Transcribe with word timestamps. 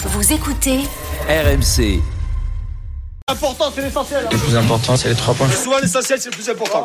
Vous 0.00 0.32
écoutez 0.32 0.78
RMC. 1.28 2.00
L'important, 3.28 3.64
c'est 3.74 3.82
l'essentiel. 3.82 4.28
Le 4.30 4.38
plus 4.38 4.56
important, 4.56 4.96
c'est 4.96 5.08
les 5.08 5.16
trois 5.16 5.34
points. 5.34 5.50
Souvent, 5.50 5.80
l'essentiel, 5.80 6.20
c'est 6.20 6.30
le 6.30 6.36
plus 6.36 6.48
important. 6.48 6.84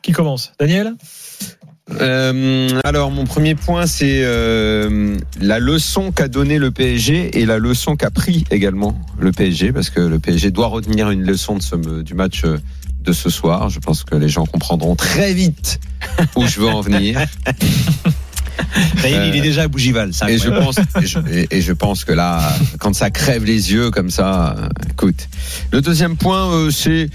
Qui 0.00 0.12
commence? 0.12 0.52
Daniel? 0.60 0.94
Euh, 2.00 2.80
alors 2.84 3.10
mon 3.10 3.24
premier 3.24 3.56
point 3.56 3.86
c'est 3.86 4.20
euh, 4.22 5.18
la 5.40 5.58
leçon 5.58 6.12
qu'a 6.12 6.28
donné 6.28 6.58
le 6.58 6.70
PSG 6.70 7.38
et 7.38 7.44
la 7.44 7.58
leçon 7.58 7.96
qu'a 7.96 8.10
pris 8.10 8.44
également 8.50 8.96
le 9.18 9.32
PSG 9.32 9.72
parce 9.72 9.90
que 9.90 10.00
le 10.00 10.18
PSG 10.20 10.52
doit 10.52 10.68
retenir 10.68 11.10
une 11.10 11.24
leçon 11.24 11.56
de 11.56 11.62
ce, 11.62 11.74
du 12.02 12.14
match 12.14 12.44
euh, 12.44 12.58
de 13.00 13.12
ce 13.12 13.28
soir. 13.28 13.68
Je 13.68 13.80
pense 13.80 14.04
que 14.04 14.14
les 14.14 14.28
gens 14.28 14.46
comprendront 14.46 14.94
très 14.94 15.34
vite 15.34 15.80
où 16.36 16.46
je 16.46 16.60
veux 16.60 16.68
en 16.68 16.80
venir. 16.80 17.20
Il 19.04 19.36
est 19.36 19.40
déjà 19.40 19.62
à 19.62 19.68
Bougival. 19.68 20.10
c'est 20.12 20.30
Et 20.32 20.38
je 20.38 20.48
pense, 20.50 20.76
et 20.78 21.06
je, 21.06 21.18
et- 21.30 21.48
et 21.58 21.60
je 21.62 21.72
pense 21.72 22.04
que 22.04 22.12
là, 22.12 22.40
quand 22.78 22.94
ça 22.94 23.10
crève 23.10 23.44
les 23.44 23.72
yeux 23.72 23.90
comme 23.90 24.10
ça, 24.10 24.56
euh, 24.58 24.68
écoute. 24.90 25.28
Le 25.72 25.80
deuxième 25.80 26.16
point, 26.16 26.52
euh, 26.52 26.70
c'est 26.70 27.08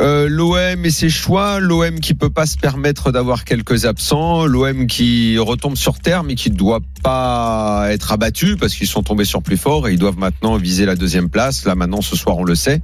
euh, 0.00 0.28
l'OM 0.28 0.84
et 0.84 0.90
ses 0.90 1.08
choix. 1.08 1.60
L'OM 1.60 2.00
qui 2.00 2.14
peut 2.14 2.30
pas 2.30 2.46
se 2.46 2.56
permettre 2.56 3.12
d'avoir 3.12 3.44
quelques 3.44 3.84
absents. 3.84 4.46
L'OM 4.46 4.86
qui 4.86 5.38
retombe 5.38 5.76
sur 5.76 5.98
terre, 5.98 6.22
mais 6.22 6.34
qui 6.34 6.50
ne 6.50 6.56
doit 6.56 6.80
pas 7.02 7.86
être 7.90 8.12
abattu 8.12 8.56
parce 8.56 8.74
qu'ils 8.74 8.86
sont 8.86 9.02
tombés 9.02 9.24
sur 9.24 9.42
plus 9.42 9.56
fort 9.56 9.88
et 9.88 9.92
ils 9.92 9.98
doivent 9.98 10.18
maintenant 10.18 10.56
viser 10.56 10.86
la 10.86 10.96
deuxième 10.96 11.30
place. 11.30 11.64
Là, 11.64 11.74
maintenant, 11.74 12.02
ce 12.02 12.16
soir, 12.16 12.36
on 12.38 12.44
le 12.44 12.54
sait. 12.54 12.82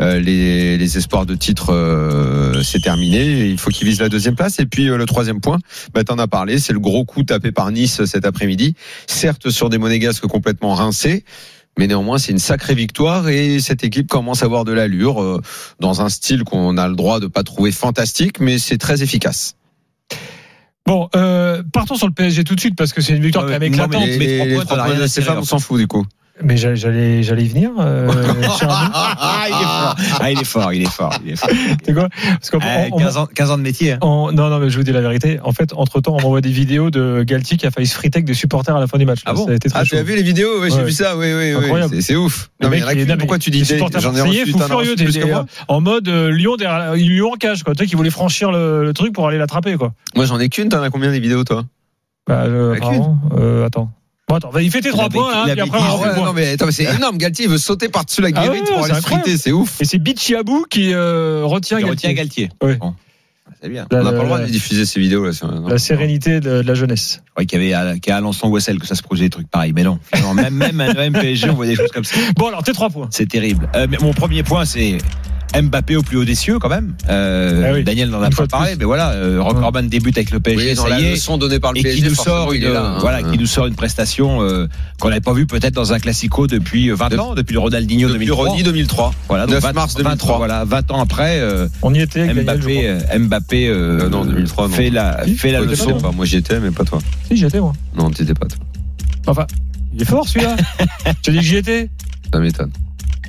Euh, 0.00 0.18
les, 0.18 0.76
les 0.76 0.98
espoirs 0.98 1.26
de 1.26 1.34
titre, 1.34 1.72
euh, 1.72 2.62
c'est 2.62 2.80
terminé. 2.80 3.46
Il 3.48 3.58
faut 3.58 3.70
qu'ils 3.70 3.86
visent 3.86 4.00
la 4.00 4.08
deuxième 4.08 4.34
place. 4.34 4.58
Et 4.58 4.66
puis, 4.66 4.88
euh, 4.88 4.96
le 4.96 5.06
troisième 5.06 5.40
point, 5.40 5.58
bah, 5.94 6.04
t'en 6.04 6.18
as 6.18 6.28
parlé, 6.28 6.58
c'est 6.58 6.72
le 6.72 6.80
gros 6.80 7.04
coup 7.04 7.22
tapé 7.22 7.52
par 7.52 7.70
Nice 7.70 8.04
cet 8.04 8.24
après-midi. 8.26 8.74
Certes, 9.06 9.50
sur 9.50 9.70
des 9.70 9.78
monégasques 9.78 10.26
complètement 10.26 10.74
rincés. 10.74 11.24
Mais 11.78 11.86
néanmoins, 11.86 12.18
c'est 12.18 12.32
une 12.32 12.38
sacrée 12.38 12.74
victoire 12.74 13.28
et 13.28 13.60
cette 13.60 13.84
équipe 13.84 14.08
commence 14.08 14.42
à 14.42 14.46
avoir 14.46 14.64
de 14.64 14.72
l'allure 14.72 15.22
euh, 15.22 15.40
dans 15.78 16.02
un 16.02 16.08
style 16.08 16.44
qu'on 16.44 16.76
a 16.76 16.88
le 16.88 16.94
droit 16.96 17.20
de 17.20 17.26
pas 17.26 17.42
trouver 17.42 17.72
fantastique, 17.72 18.40
mais 18.40 18.58
c'est 18.58 18.76
très 18.78 19.02
efficace. 19.02 19.54
Bon, 20.86 21.08
euh, 21.14 21.62
partons 21.72 21.94
sur 21.94 22.06
le 22.08 22.12
PSG 22.12 22.42
tout 22.44 22.54
de 22.54 22.60
suite 22.60 22.74
parce 22.76 22.92
que 22.92 23.00
c'est 23.00 23.14
une 23.16 23.22
victoire 23.22 23.44
Ouais, 23.46 23.52
quand 23.54 23.60
même 23.60 23.70
non, 23.70 23.84
éclatante. 23.84 24.08
mais 24.08 24.16
Mais, 24.18 24.26
les- 24.26 24.44
les 24.46 24.54
trois 24.60 24.76
points, 24.76 25.06
cirer, 25.06 25.26
pas, 25.26 25.36
en 25.36 25.40
on 25.40 25.44
s'en 25.44 25.58
fout 25.58 25.78
du 25.78 25.86
coup. 25.86 26.04
J'allais, 26.48 26.76
j'allais, 26.76 27.22
j'allais 27.22 27.44
y 27.44 27.48
venir. 27.48 27.70
Euh. 27.78 28.10
Ah, 28.62 29.46
il 29.48 29.52
est 29.52 29.64
fort. 29.64 29.94
Ah, 30.20 30.30
il 30.30 30.40
est 30.40 30.44
fort, 30.44 30.72
il 30.72 30.82
est 30.82 30.90
fort. 30.90 31.14
Il 31.24 31.32
est 31.32 31.36
fort. 31.36 31.50
C'est 31.84 31.94
quoi 31.94 32.08
Parce 32.10 32.50
qu'on- 32.50 32.58
Euh, 32.58 32.88
on- 32.92 32.96
on- 32.96 32.98
15, 32.98 33.16
ans, 33.16 33.26
15 33.26 33.50
ans 33.50 33.58
de 33.58 33.62
métier. 33.62 33.92
hein. 33.92 33.98
on- 34.02 34.32
non, 34.32 34.48
non, 34.48 34.58
mais 34.58 34.70
je 34.70 34.76
vous 34.76 34.82
dis 34.84 34.92
la 34.92 35.00
vérité. 35.00 35.38
En 35.44 35.52
fait, 35.52 35.72
entre 35.74 36.00
temps, 36.00 36.16
on 36.18 36.22
m'envoie 36.22 36.40
des 36.40 36.50
vidéos 36.50 36.90
de 36.90 37.22
Galtier 37.22 37.56
qui 37.56 37.66
a 37.66 37.70
failli 37.70 37.86
se 37.86 37.94
friter 37.94 38.18
avec 38.18 38.26
des 38.26 38.34
supporters 38.34 38.74
à 38.76 38.80
la 38.80 38.86
fin 38.86 38.98
du 38.98 39.06
match. 39.06 39.20
Ah 39.24 39.30
Là, 39.30 39.34
bon 39.36 39.46
ça 39.46 39.52
a 39.52 39.54
été 39.54 39.68
très 39.68 39.78
Ah, 39.80 39.84
chaud. 39.84 39.96
tu 39.96 39.98
as 39.98 40.02
vu 40.02 40.16
les 40.16 40.22
vidéos 40.22 40.60
Oui, 40.60 40.68
j'ai 40.70 40.76
Ouais. 40.78 40.84
vu 40.84 40.92
ça. 40.92 41.16
Oui, 41.16 41.26
oui, 41.32 41.54
oui. 41.54 41.64
Incroyable. 41.64 41.94
C'est- 41.96 42.02
C'est 42.02 42.16
ouf. 42.16 42.50
Non, 42.62 42.68
mais 42.70 42.80
mec, 42.80 43.06
mais 43.08 43.16
pourquoi 43.16 43.38
tu 43.38 43.50
dis 43.50 43.60
des- 43.60 43.64
supporters 43.64 44.00
J'en 44.00 44.14
ai 44.14 44.20
reçu 44.22 44.50
fou 44.52 44.58
furieux, 44.58 44.92
reçu 44.92 45.04
plus 45.04 45.14
des- 45.14 45.20
que 45.20 45.26
moi. 45.26 45.46
en 45.68 45.80
mode 45.80 46.08
euh, 46.08 46.30
Lyon 46.30 46.56
derrière, 46.56 46.94
Lyon 46.94 47.30
en 47.34 47.36
cage, 47.36 47.62
quoi. 47.62 47.74
Tu 47.74 47.84
sais 47.84 47.88
qui 47.88 47.96
voulait 47.96 48.10
franchir 48.10 48.50
le, 48.52 48.84
le 48.84 48.92
truc 48.92 49.12
pour 49.12 49.26
aller 49.28 49.38
l'attraper, 49.38 49.76
quoi. 49.76 49.92
Moi, 50.16 50.24
j'en 50.26 50.38
ai 50.40 50.48
qu'une. 50.48 50.68
T'en 50.68 50.82
as 50.82 50.90
combien 50.90 51.10
des 51.10 51.20
vidéos, 51.20 51.44
toi? 51.44 51.64
Bah, 52.26 52.42
euh, 52.46 52.76
euh, 53.38 53.66
attends. 53.66 53.90
Bon, 54.30 54.36
attends, 54.36 54.56
il 54.58 54.70
fait 54.70 54.80
tes 54.80 54.90
trois 54.90 55.08
points, 55.08 55.42
hein, 55.42 55.48
puis 55.50 55.60
après 55.60 55.78
on 55.78 56.00
Ouais. 56.00 56.16
Non, 56.24 56.32
mais 56.32 56.52
attends, 56.52 56.66
mais 56.66 56.72
c'est 56.72 56.84
énorme. 56.84 57.18
Galtier, 57.18 57.46
il 57.46 57.50
veut 57.50 57.58
sauter 57.58 57.88
par-dessus 57.88 58.22
la 58.22 58.28
Ah 58.34 58.44
guérite 58.46 58.62
ouais, 58.68 58.74
pour 58.76 58.86
c'est 58.86 58.92
aller 58.92 59.00
friter. 59.02 59.36
C'est 59.36 59.50
ouf. 59.52 59.80
Et 59.80 59.84
c'est 59.84 59.98
Bichiabou 59.98 60.66
qui 60.70 60.92
euh, 60.94 61.42
retient 61.44 61.78
Il 61.80 61.86
Galtier. 61.86 62.08
retient 62.10 62.12
Galtier. 62.22 62.48
Ouais. 62.62 62.76
Bon. 62.76 62.94
C'est 63.60 63.68
bien. 63.68 63.86
La, 63.90 64.00
On 64.00 64.04
n'a 64.04 64.12
pas 64.12 64.18
le 64.20 64.24
droit 64.26 64.38
de 64.38 64.46
diffuser 64.46 64.86
ces 64.86 65.00
vidéos 65.00 65.26
là. 65.26 65.32
non. 65.42 65.66
la 65.68 65.76
sérénité 65.78 66.38
de, 66.40 66.62
de 66.62 66.66
la 66.66 66.74
jeunesse. 66.74 67.20
Ouais, 67.36 67.44
qu'il 67.44 67.60
y 67.60 67.74
avait 67.74 67.74
à, 67.90 67.94
qu'il 67.98 68.08
y 68.08 68.10
a 68.12 68.14
à 68.14 68.18
Alençon 68.18 68.48
Wessel 68.48 68.78
que 68.78 68.86
ça 68.86 68.94
se 68.94 69.02
produisait 69.02 69.26
des 69.26 69.30
trucs 69.30 69.50
pareils. 69.50 69.72
Mais 69.74 69.82
non. 69.82 69.98
Même, 70.34 70.54
même 70.54 70.80
à 70.80 70.92
l'OM 70.94 71.12
PSG, 71.12 71.50
on 71.50 71.54
voit 71.54 71.66
des 71.66 71.74
choses 71.74 71.90
comme 71.92 72.04
ça. 72.04 72.16
Bon, 72.36 72.46
alors, 72.46 72.62
tes 72.62 72.72
trois 72.72 72.88
points. 72.88 73.08
C'est 73.10 73.28
terrible. 73.28 73.68
Euh, 73.74 73.86
mais 73.90 73.98
mon 74.00 74.12
premier 74.14 74.44
point, 74.44 74.64
c'est 74.64 74.96
Mbappé 75.54 75.96
au 75.96 76.02
plus 76.02 76.16
haut 76.16 76.24
des 76.24 76.34
cieux, 76.34 76.58
quand 76.58 76.68
même. 76.68 76.94
Euh, 77.08 77.64
Ah 77.70 77.74
oui. 77.74 77.82
Daniel 77.84 78.08
n'en 78.10 78.22
a 78.22 78.30
pas 78.30 78.46
parlé, 78.46 78.76
mais 78.78 78.84
voilà, 78.84 79.10
euh, 79.10 79.40
Rock 79.42 79.56
Ouais. 79.58 79.64
Orban 79.64 79.82
débute 79.82 80.16
avec 80.16 80.30
le 80.30 80.38
PSG, 80.40 80.70
Oui, 80.70 80.74
dans 80.76 80.82
ça 80.84 80.88
la 80.90 81.00
y 81.00 81.04
est. 81.06 81.10
leçon 81.12 81.38
donnée 81.38 81.58
par 81.58 81.72
le 81.72 81.78
et 81.80 81.82
PSG, 81.82 82.02
qui 82.02 82.08
nous 82.08 82.14
sort 82.14 82.52
une, 82.52 82.62
là. 82.64 82.84
hein. 82.94 82.98
voilà, 83.00 83.22
qui 83.22 83.36
nous 83.36 83.46
sort 83.46 83.66
une 83.66 83.74
prestation 83.74 84.42
euh, 84.42 84.68
qu'on 85.00 85.08
n'avait 85.08 85.20
pas 85.20 85.32
vue 85.32 85.46
peut-être 85.46 85.74
dans 85.74 85.92
un 85.92 85.98
classico 85.98 86.46
depuis 86.46 86.90
20 86.90 87.08
De- 87.08 87.18
ans, 87.18 87.34
depuis 87.34 87.52
le 87.54 87.58
Ronaldinho 87.60 88.08
Depuis 88.08 88.26
2003. 88.26 88.48
Rony 88.48 88.62
2003. 88.62 89.14
Voilà, 89.28 89.46
9 89.46 89.74
mars 89.74 89.94
2003. 89.96 90.36
voilà, 90.38 90.64
20 90.64 90.90
ans 90.92 91.00
après, 91.02 91.40
euh, 91.40 91.66
On 91.82 91.92
y 91.94 92.00
était 92.00 92.20
avec 92.20 92.44
Daniel, 92.44 92.58
Mbappé, 92.60 92.88
euh, 92.88 93.18
Mbappé 93.18 93.68
euh, 93.68 94.00
Euh, 94.04 94.08
non, 94.08 94.24
2003, 94.24 94.68
non. 94.68 94.74
fait 94.74 94.90
la, 94.90 95.24
Si, 95.24 95.34
fait 95.36 95.50
la 95.52 95.60
leçon. 95.62 95.98
pas. 95.98 96.12
Moi, 96.12 96.26
j'y 96.26 96.36
étais, 96.36 96.60
mais 96.60 96.70
pas 96.70 96.84
toi. 96.84 97.00
Si, 97.28 97.36
j'y 97.36 97.46
étais, 97.46 97.60
moi. 97.60 97.72
Non, 97.96 98.10
tu 98.10 98.22
étais 98.22 98.34
pas 98.34 98.46
toi. 98.46 98.58
Enfin, 99.26 99.46
il 99.94 100.00
est 100.00 100.04
fort, 100.04 100.28
celui-là. 100.28 100.56
tu 101.22 101.30
as 101.30 101.32
dit 101.32 101.38
que 101.40 101.44
j'y 101.44 101.56
étais 101.56 101.90
Ça 102.32 102.38
m'étonne. 102.38 102.70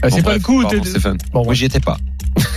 Ah, 0.04 0.10
C'est 0.10 0.18
Bon, 0.18 0.24
pas 0.24 0.30
bref, 0.32 0.38
le 0.38 0.44
coup. 0.44 0.62
pardon, 0.64 0.80
t'es- 0.82 0.90
Stéphane. 0.90 1.18
Bon, 1.32 1.44
Moi, 1.46 1.54
j'y 1.54 1.66
étais 1.66 1.80
pas. 1.80 1.98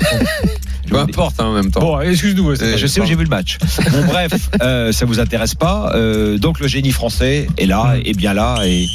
Peu 0.89 0.99
importe, 0.99 1.41
hein, 1.41 1.47
en 1.47 1.53
même 1.55 1.71
temps. 1.71 1.81
bon 1.81 2.01
excuse-nous. 2.01 2.57
pas- 2.57 2.77
Je 2.77 2.87
sais 2.87 3.01
où 3.01 3.07
j'ai 3.07 3.15
vu 3.17 3.25
le 3.25 3.31
match. 3.31 3.59
Bon, 3.91 4.05
bref, 4.07 4.33
euh, 4.63 4.93
ça 4.93 5.07
vous 5.07 5.19
intéresse 5.19 5.55
pas. 5.55 5.93
Euh, 5.95 6.37
donc 6.39 6.61
le 6.61 6.69
génie 6.69 6.93
français 6.93 7.47
est 7.57 7.67
là, 7.67 7.95
est 8.05 8.17
bien 8.17 8.35
là 8.35 8.59
et 8.65 8.87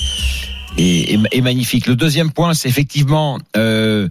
et, 0.78 1.14
et- 1.16 1.20
et 1.32 1.42
magnifique. 1.42 1.88
Le 1.88 1.96
deuxième 1.96 2.32
point, 2.32 2.54
c'est 2.54 2.70
effectivement 2.70 3.40
euh, 3.58 4.08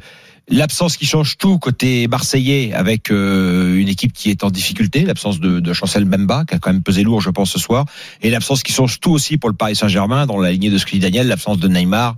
l'absence 0.51 0.97
qui 0.97 1.07
change 1.07 1.39
tout 1.39 1.59
côté 1.59 2.09
marseillais 2.09 2.73
avec 2.75 3.11
euh, 3.13 3.77
une 3.77 3.89
équipe 3.89 4.13
qui 4.13 4.29
est 4.31 4.43
en 4.43 4.51
difficulté, 4.51 5.05
l'absence 5.05 5.39
de, 5.41 5.61
de 5.61 5.73
Chancel 5.73 6.05
Mbemba 6.05 6.45
qui 6.49 6.55
a 6.55 6.59
quand 6.59 6.73
même 6.73 6.83
pesé 6.83 7.05
lourd, 7.05 7.21
je 7.21 7.31
pense, 7.31 7.51
ce 7.53 7.59
soir, 7.61 7.85
et 8.23 8.31
l'absence 8.31 8.63
qui 8.65 8.73
change 8.73 8.99
tout 8.99 9.13
aussi 9.13 9.37
pour 9.39 9.49
le 9.51 9.55
Paris 9.55 9.77
Saint-Germain 9.77 10.27
dans 10.27 10.39
la 10.41 10.51
lignée 10.51 10.71
de 10.71 10.79
ce 10.79 10.85
que 10.85 10.91
dit 10.91 10.99
Daniel, 10.99 11.29
l'absence 11.29 11.59
de 11.59 11.69
Neymar. 11.69 12.17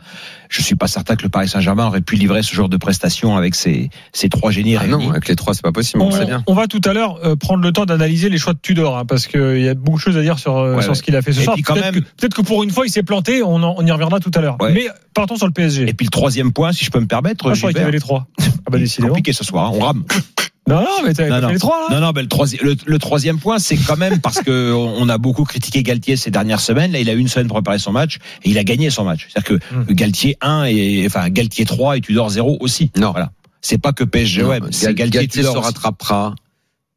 Je 0.51 0.63
suis 0.63 0.75
pas 0.75 0.89
certain 0.89 1.15
que 1.15 1.23
le 1.23 1.29
Paris 1.29 1.49
Saint-Germain 1.49 1.87
aurait 1.87 2.01
pu 2.01 2.17
livrer 2.17 2.43
ce 2.43 2.53
genre 2.55 2.69
de 2.69 2.77
prestations 2.77 3.37
avec 3.37 3.55
ces 3.55 3.89
ces 4.13 4.29
trois 4.29 4.51
génies 4.51 4.75
Ah 4.77 4.81
réunis. 4.81 5.05
non, 5.07 5.11
avec 5.13 5.29
les 5.29 5.37
trois, 5.37 5.55
c'est 5.55 5.63
pas 5.63 5.71
possible. 5.71 6.03
On 6.03 6.09
On, 6.09 6.11
sait 6.11 6.27
bien. 6.27 6.43
on 6.49 6.55
va 6.55 6.67
tout 6.67 6.81
à 6.85 6.93
l'heure 6.93 7.19
euh, 7.25 7.37
prendre 7.37 7.63
le 7.63 7.71
temps 7.73 7.87
d'analyser 7.87 8.29
les 8.29 8.37
choix 8.37 8.53
de 8.53 8.59
Tudor, 8.61 8.99
hein, 8.99 9.05
parce 9.07 9.29
qu'il 9.29 9.61
y 9.61 9.69
a 9.69 9.75
beaucoup 9.75 9.99
de 9.99 10.03
choses 10.03 10.17
à 10.17 10.23
dire 10.23 10.41
sur, 10.41 10.57
euh, 10.57 10.75
Ouais, 10.75 10.83
sur 10.83 10.91
ouais. 10.91 10.95
ce 10.97 11.03
qu'il 11.05 11.15
a 11.15 11.23
fait 11.23 11.33
ce 11.33 11.41
Et 11.41 11.45
soir. 11.45 11.57
Peut-être 11.57 11.93
même- 11.95 12.03
que, 12.31 12.43
pour 12.43 12.65
une 12.65 12.71
fois, 12.71 12.85
il 12.85 12.91
s'est 12.91 13.05
planté, 13.05 13.43
on, 13.45 13.63
en- 13.63 13.75
on 13.79 13.87
y 13.87 13.91
reviendra 13.93 14.19
tout 14.19 14.33
à 14.35 14.41
l'heure. 14.41 14.57
Ouais. 14.61 14.73
Mais 14.73 14.89
partons 15.15 15.37
sur 15.37 15.47
le 15.47 15.53
PSG. 15.53 15.89
Et 15.89 15.95
puis 15.95 16.05
le 16.07 16.11
troisième 16.11 16.53
point, 16.53 16.73
si 16.73 16.85
je 16.85 16.91
peux 16.91 17.01
me 17.01 17.07
permettre, 17.07 17.49
Ah, 17.49 17.55
je 17.55 17.59
croyais 17.61 17.73
qu'il 17.75 17.81
y 17.81 17.85
avait 17.85 17.93
les 17.93 18.01
trois. 18.01 18.27
Ah 18.41 18.71
bah 18.73 18.79
décidément. 18.79 19.09
compliqué 19.11 19.33
ce 19.33 19.45
soir, 19.45 19.67
hein, 19.67 19.71
on 19.75 19.79
rame. 19.85 20.05
Non, 20.71 20.83
non, 20.83 20.89
mais 21.05 21.15
t'as 21.15 21.41
Non, 21.41 21.49
les 21.49 21.59
trois 21.59 21.89
là 21.89 21.95
Non, 21.95 22.07
non, 22.07 22.13
ben, 22.13 22.23
le, 22.23 22.29
troisième, 22.29 22.65
le, 22.65 22.77
le 22.85 22.99
troisième 22.99 23.39
point, 23.39 23.59
c'est 23.59 23.77
quand 23.77 23.97
même 23.97 24.21
parce 24.21 24.41
que 24.41 24.73
on 24.75 25.03
on 25.03 25.09
a 25.09 25.19
beaucoup 25.19 25.45
critiqué 25.45 25.83
Galtier 25.83 26.17
ces 26.17 26.31
dernières 26.31 26.61
semaines. 26.61 26.93
Là, 26.93 27.01
il 27.01 27.09
a 27.09 27.15
eu 27.15 27.19
une 27.19 27.29
semaine 27.29 27.47
pour 27.49 27.57
préparer 27.57 27.79
son 27.79 27.93
match 27.93 28.17
et 28.43 28.51
il 28.51 28.59
a 28.59 28.65
gagné 28.65 28.91
son 28.91 29.05
match. 29.05 29.29
C'est-à-dire 29.29 29.59
que 29.59 29.61
Mm. 29.75 29.93
Galtier 29.93 30.37
1 30.41 30.65
et 30.65 31.05
enfin 31.07 31.29
Galtier 31.29 31.65
3 31.65 31.97
et 31.97 32.01
Tudor 32.01 32.31
0 32.31 32.59
aussi. 32.61 32.91
Non. 32.97 33.13
Voilà. 33.13 33.33
C'est 33.61 33.79
pas 33.79 33.93
que 33.93 34.05
PSG, 34.05 34.43
Galtier, 34.43 34.95
Galtier 34.95 35.29
Tudor 35.29 35.55
se 35.55 35.59
rattrapera 35.59 36.35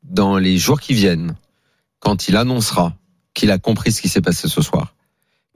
dans 0.04 0.38
les 0.38 0.58
jours 0.58 0.80
qui 0.80 0.94
viennent, 0.94 1.36
quand 2.00 2.28
il 2.28 2.38
annoncera 2.38 2.94
qu'il 3.34 3.52
a 3.52 3.58
compris 3.58 3.92
ce 3.92 4.02
qui 4.02 4.10
s'est 4.10 4.22
passé 4.22 4.48
ce 4.48 4.62
soir. 4.62 4.96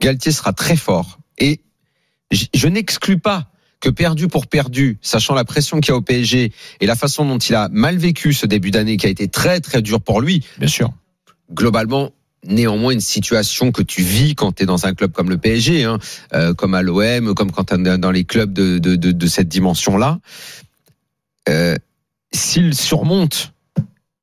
Galtier 0.00 0.32
sera 0.32 0.52
très 0.52 0.76
fort. 0.76 1.18
Et 1.38 1.60
je, 2.30 2.44
je 2.54 2.68
n'exclus 2.68 3.18
pas 3.18 3.46
que 3.80 3.88
perdu 3.88 4.28
pour 4.28 4.46
perdu, 4.46 4.98
sachant 5.02 5.34
la 5.34 5.44
pression 5.44 5.80
qu'il 5.80 5.92
y 5.92 5.94
a 5.94 5.96
au 5.96 6.02
PSG 6.02 6.52
et 6.80 6.86
la 6.86 6.96
façon 6.96 7.24
dont 7.24 7.38
il 7.38 7.54
a 7.54 7.68
mal 7.70 7.96
vécu 7.96 8.32
ce 8.32 8.46
début 8.46 8.70
d'année 8.70 8.96
qui 8.96 9.06
a 9.06 9.10
été 9.10 9.28
très 9.28 9.60
très 9.60 9.82
dur 9.82 10.00
pour 10.00 10.20
lui, 10.20 10.44
Bien 10.58 10.68
sûr. 10.68 10.92
globalement, 11.52 12.10
néanmoins 12.44 12.92
une 12.92 13.00
situation 13.00 13.70
que 13.72 13.82
tu 13.82 14.02
vis 14.02 14.34
quand 14.34 14.52
tu 14.52 14.62
es 14.62 14.66
dans 14.66 14.86
un 14.86 14.94
club 14.94 15.12
comme 15.12 15.30
le 15.30 15.38
PSG, 15.38 15.84
hein, 15.84 15.98
euh, 16.34 16.54
comme 16.54 16.74
à 16.74 16.82
l'OM, 16.82 17.34
comme 17.34 17.52
quand 17.52 17.64
tu 17.64 17.74
es 17.74 17.98
dans 17.98 18.10
les 18.10 18.24
clubs 18.24 18.52
de, 18.52 18.78
de, 18.78 18.96
de, 18.96 19.12
de 19.12 19.26
cette 19.26 19.48
dimension-là. 19.48 20.18
Euh, 21.48 21.76
S'il 22.32 22.74
surmonte 22.74 23.52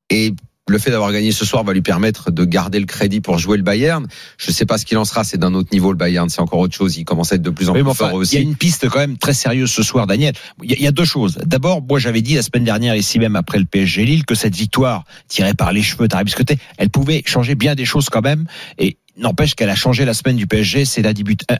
et 0.10 0.34
le 0.68 0.80
fait 0.80 0.90
d'avoir 0.90 1.12
gagné 1.12 1.32
ce 1.32 1.46
soir 1.46 1.64
va 1.64 1.74
lui 1.74 1.82
permettre 1.84 2.32
de 2.32 2.44
garder 2.44 2.80
le 2.80 2.88
crédit 2.88 3.22
pour 3.22 3.38
jouer 3.38 3.58
le 3.58 3.62
Bayern. 3.64 4.08
Je 4.40 4.50
sais 4.52 4.66
pas 4.66 4.80
ce 4.80 4.86
qu'il 4.86 4.98
en 4.98 5.06
sera, 5.06 5.24
c'est 5.24 5.38
d'un 5.38 5.54
autre 5.54 5.70
niveau 5.72 5.92
le 5.92 5.98
Bayern, 5.98 6.28
c'est 6.30 6.42
encore 6.42 6.58
autre 6.60 6.74
chose. 6.74 6.98
Il 6.98 7.06
commence 7.06 7.32
à 7.32 7.36
être 7.36 7.44
de 7.44 7.52
plus 7.52 7.70
en 7.70 7.74
Oui, 7.74 7.82
plus 7.84 7.90
enfin, 7.92 8.10
fort 8.10 8.12
il 8.12 8.14
y 8.14 8.18
a 8.18 8.20
aussi. 8.22 8.42
une 8.42 8.56
piste 8.56 8.90
quand 8.90 8.98
même 9.00 9.18
très 9.18 9.36
sérieuse 9.36 9.70
ce 9.72 9.84
soir, 9.84 10.08
Daniel. 10.08 10.34
Il 10.64 10.72
y 10.72 10.74
a- 10.74 10.78
il 10.78 10.82
y, 10.84 10.88
a 10.88 10.92
deux 10.92 11.06
choses. 11.06 11.38
D'abord, 11.46 11.84
moi 11.88 12.00
j'avais 12.00 12.24
dit 12.24 12.34
la 12.34 12.42
semaine 12.42 12.64
dernière 12.64 12.96
ici 12.96 13.20
même 13.20 13.36
après 13.36 13.60
le 13.60 13.66
PSG 13.66 14.06
Lille 14.06 14.26
que 14.26 14.34
cette 14.34 14.56
victoire 14.56 15.04
tirée 15.28 15.54
par 15.54 15.72
les 15.72 15.84
cheveux, 15.84 16.08
tarabiscotée, 16.08 16.58
elle 16.78 16.90
pouvait 16.90 17.22
changer 17.28 17.54
bien 17.54 17.76
des 17.76 17.86
choses 17.86 18.10
quand 18.10 18.24
même. 18.24 18.46
Et 18.80 18.98
n'empêche 19.18 19.54
qu'elle 19.54 19.70
a 19.70 19.76
changé 19.76 20.04
la 20.04 20.16
semaine 20.16 20.36
du 20.36 20.48
PSG, 20.48 20.86
c'est 20.86 21.06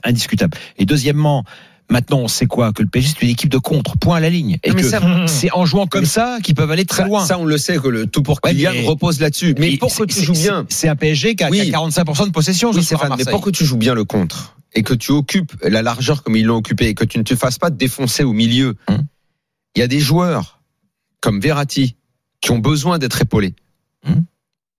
indiscutable. 0.04 0.58
Et 0.78 0.84
deuxièmement, 0.84 1.44
Maintenant, 1.88 2.18
on 2.18 2.28
sait 2.28 2.46
quoi 2.46 2.72
Que 2.72 2.82
le 2.82 2.88
PSG, 2.88 3.14
c'est 3.14 3.22
une 3.24 3.30
équipe 3.30 3.48
de 3.50 3.58
contre, 3.58 3.96
point 3.96 4.16
à 4.16 4.20
la 4.20 4.28
ligne. 4.28 4.58
Et 4.64 4.72
mais 4.72 4.82
que 4.82 4.88
ça- 4.88 5.00
c'est 5.26 5.52
en 5.52 5.64
jouant 5.66 5.86
comme 5.86 6.04
ça 6.04 6.38
qu'ils 6.42 6.54
peuvent 6.56 6.70
aller 6.70 6.84
très 6.84 7.02
Ça, 7.02 7.08
loin. 7.08 7.24
ça, 7.24 7.38
on 7.38 7.44
le 7.44 7.58
sait 7.58 7.78
que 7.78 7.86
le 7.88 8.06
tout 8.06 8.22
pour 8.22 8.40
Kylian 8.40 8.72
repose 8.86 9.20
là-dessus. 9.20 9.54
Mais 9.58 9.76
pour 9.76 9.94
que 9.94 10.04
tu 10.04 10.20
joues 10.22 10.32
bien, 10.32 10.66
C'est 10.68 10.88
un 10.88 10.96
PSG 10.96 11.36
qui 11.36 11.44
a, 11.44 11.50
qui 11.50 11.60
a 11.60 11.64
Oui. 11.64 11.70
45% 11.70 12.26
de 12.26 12.32
possession. 12.32 12.70
Oui, 12.72 12.82
Stéphane, 12.82 13.14
mais 13.16 13.24
pour 13.24 13.40
que 13.40 13.50
tu 13.50 13.64
joues 13.64 13.76
bien 13.76 13.94
le 13.94 14.04
contre 14.04 14.56
et 14.74 14.82
que 14.82 14.94
tu 14.94 15.12
occupes 15.12 15.52
la 15.62 15.80
largeur 15.82 16.22
comme 16.24 16.36
ils 16.36 16.44
l'ont 16.44 16.56
occupé 16.56 16.88
et 16.88 16.94
que 16.94 17.04
tu 17.04 17.18
ne 17.18 17.22
te 17.22 17.36
fasses 17.36 17.58
pas 17.58 17.70
défoncer 17.70 18.24
au 18.24 18.32
milieu, 18.32 18.74
il 18.88 18.94
Hum. 18.94 19.06
y 19.76 19.82
a 19.82 19.86
des 19.86 20.00
joueurs 20.00 20.60
comme 21.20 21.40
Verratti 21.40 21.94
qui 22.40 22.50
ont 22.50 22.58
besoin 22.58 22.98
d'être 22.98 23.22
épaulés. 23.22 23.54
Hum. 24.06 24.24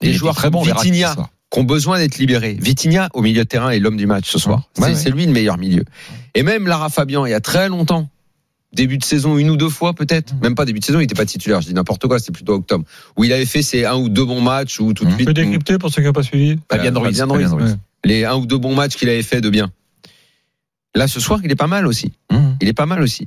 Il 0.01 0.09
Des 0.11 0.13
joueurs 0.13 0.35
très 0.35 0.47
comme 0.47 0.53
bon, 0.59 0.61
Verratti, 0.63 0.91
Vitinha. 0.91 1.15
Qui 1.51 1.59
ont 1.59 1.63
besoin 1.63 1.97
d'être 1.99 2.17
libérés. 2.17 2.57
Vitinha 2.59 3.09
au 3.13 3.21
milieu 3.21 3.43
de 3.43 3.47
terrain 3.47 3.69
est 3.69 3.79
l'homme 3.79 3.97
du 3.97 4.05
match 4.07 4.29
ce 4.29 4.37
soir. 4.39 4.69
Ouais, 4.79 4.93
c'est 4.95 5.05
ouais. 5.09 5.15
lui 5.15 5.25
le 5.25 5.31
meilleur 5.31 5.57
milieu. 5.57 5.83
Et 6.35 6.43
même 6.43 6.67
Lara 6.67 6.89
Fabian, 6.89 7.25
il 7.25 7.31
y 7.31 7.33
a 7.33 7.39
très 7.39 7.69
longtemps, 7.69 8.09
début 8.73 8.97
de 8.97 9.03
saison, 9.05 9.37
une 9.37 9.49
ou 9.49 9.55
deux 9.57 9.69
fois 9.69 9.93
peut-être, 9.93 10.33
Mm. 10.35 10.39
même 10.41 10.55
pas 10.55 10.65
début 10.65 10.79
de 10.79 10.85
saison, 10.85 10.99
il 10.99 11.03
était 11.03 11.15
pas 11.15 11.25
titulaire, 11.25 11.61
je 11.61 11.67
dis 11.67 11.73
n'importe 11.73 12.05
quoi, 12.07 12.19
c'était 12.19 12.33
plutôt 12.33 12.53
octobre, 12.53 12.83
où 13.15 13.23
il 13.23 13.31
avait 13.31 13.45
fait 13.45 13.61
ses 13.61 13.85
un 13.85 13.95
ou 13.95 14.09
deux 14.09 14.25
bons 14.25 14.41
matchs, 14.41 14.79
ou 14.81 14.93
tout 14.93 15.05
de 15.05 15.09
Mm. 15.09 15.13
Suite. 15.15 15.25
peut 15.27 15.33
décrypter 15.33 15.77
pour 15.77 15.89
ceux 15.89 16.01
qui 16.01 16.07
n'ont 16.07 16.13
pas 16.13 16.23
suivi. 16.23 16.57
Fabien 16.69 16.93
Euh, 16.95 16.99
Ruiz. 16.99 17.17
Fabien 17.17 17.33
Ruiz. 17.33 17.49
Fabien 17.49 17.65
Ruiz. 17.65 17.77
les 18.03 18.25
un 18.25 18.35
ou 18.35 18.45
deux 18.45 18.57
bons 18.57 18.75
matchs 18.75 18.95
qu'il 18.97 19.07
avait 19.09 19.23
fait 19.23 19.41
de 19.41 19.49
bien. 19.49 19.71
Là, 20.95 21.07
ce 21.07 21.19
soir, 21.19 21.39
il 21.43 21.51
est 21.51 21.55
pas 21.55 21.67
mal 21.67 21.85
aussi. 21.87 22.11
Mmh. 22.31 22.37
Il 22.61 22.67
est 22.67 22.73
pas 22.73 22.85
mal 22.85 23.01
aussi. 23.01 23.25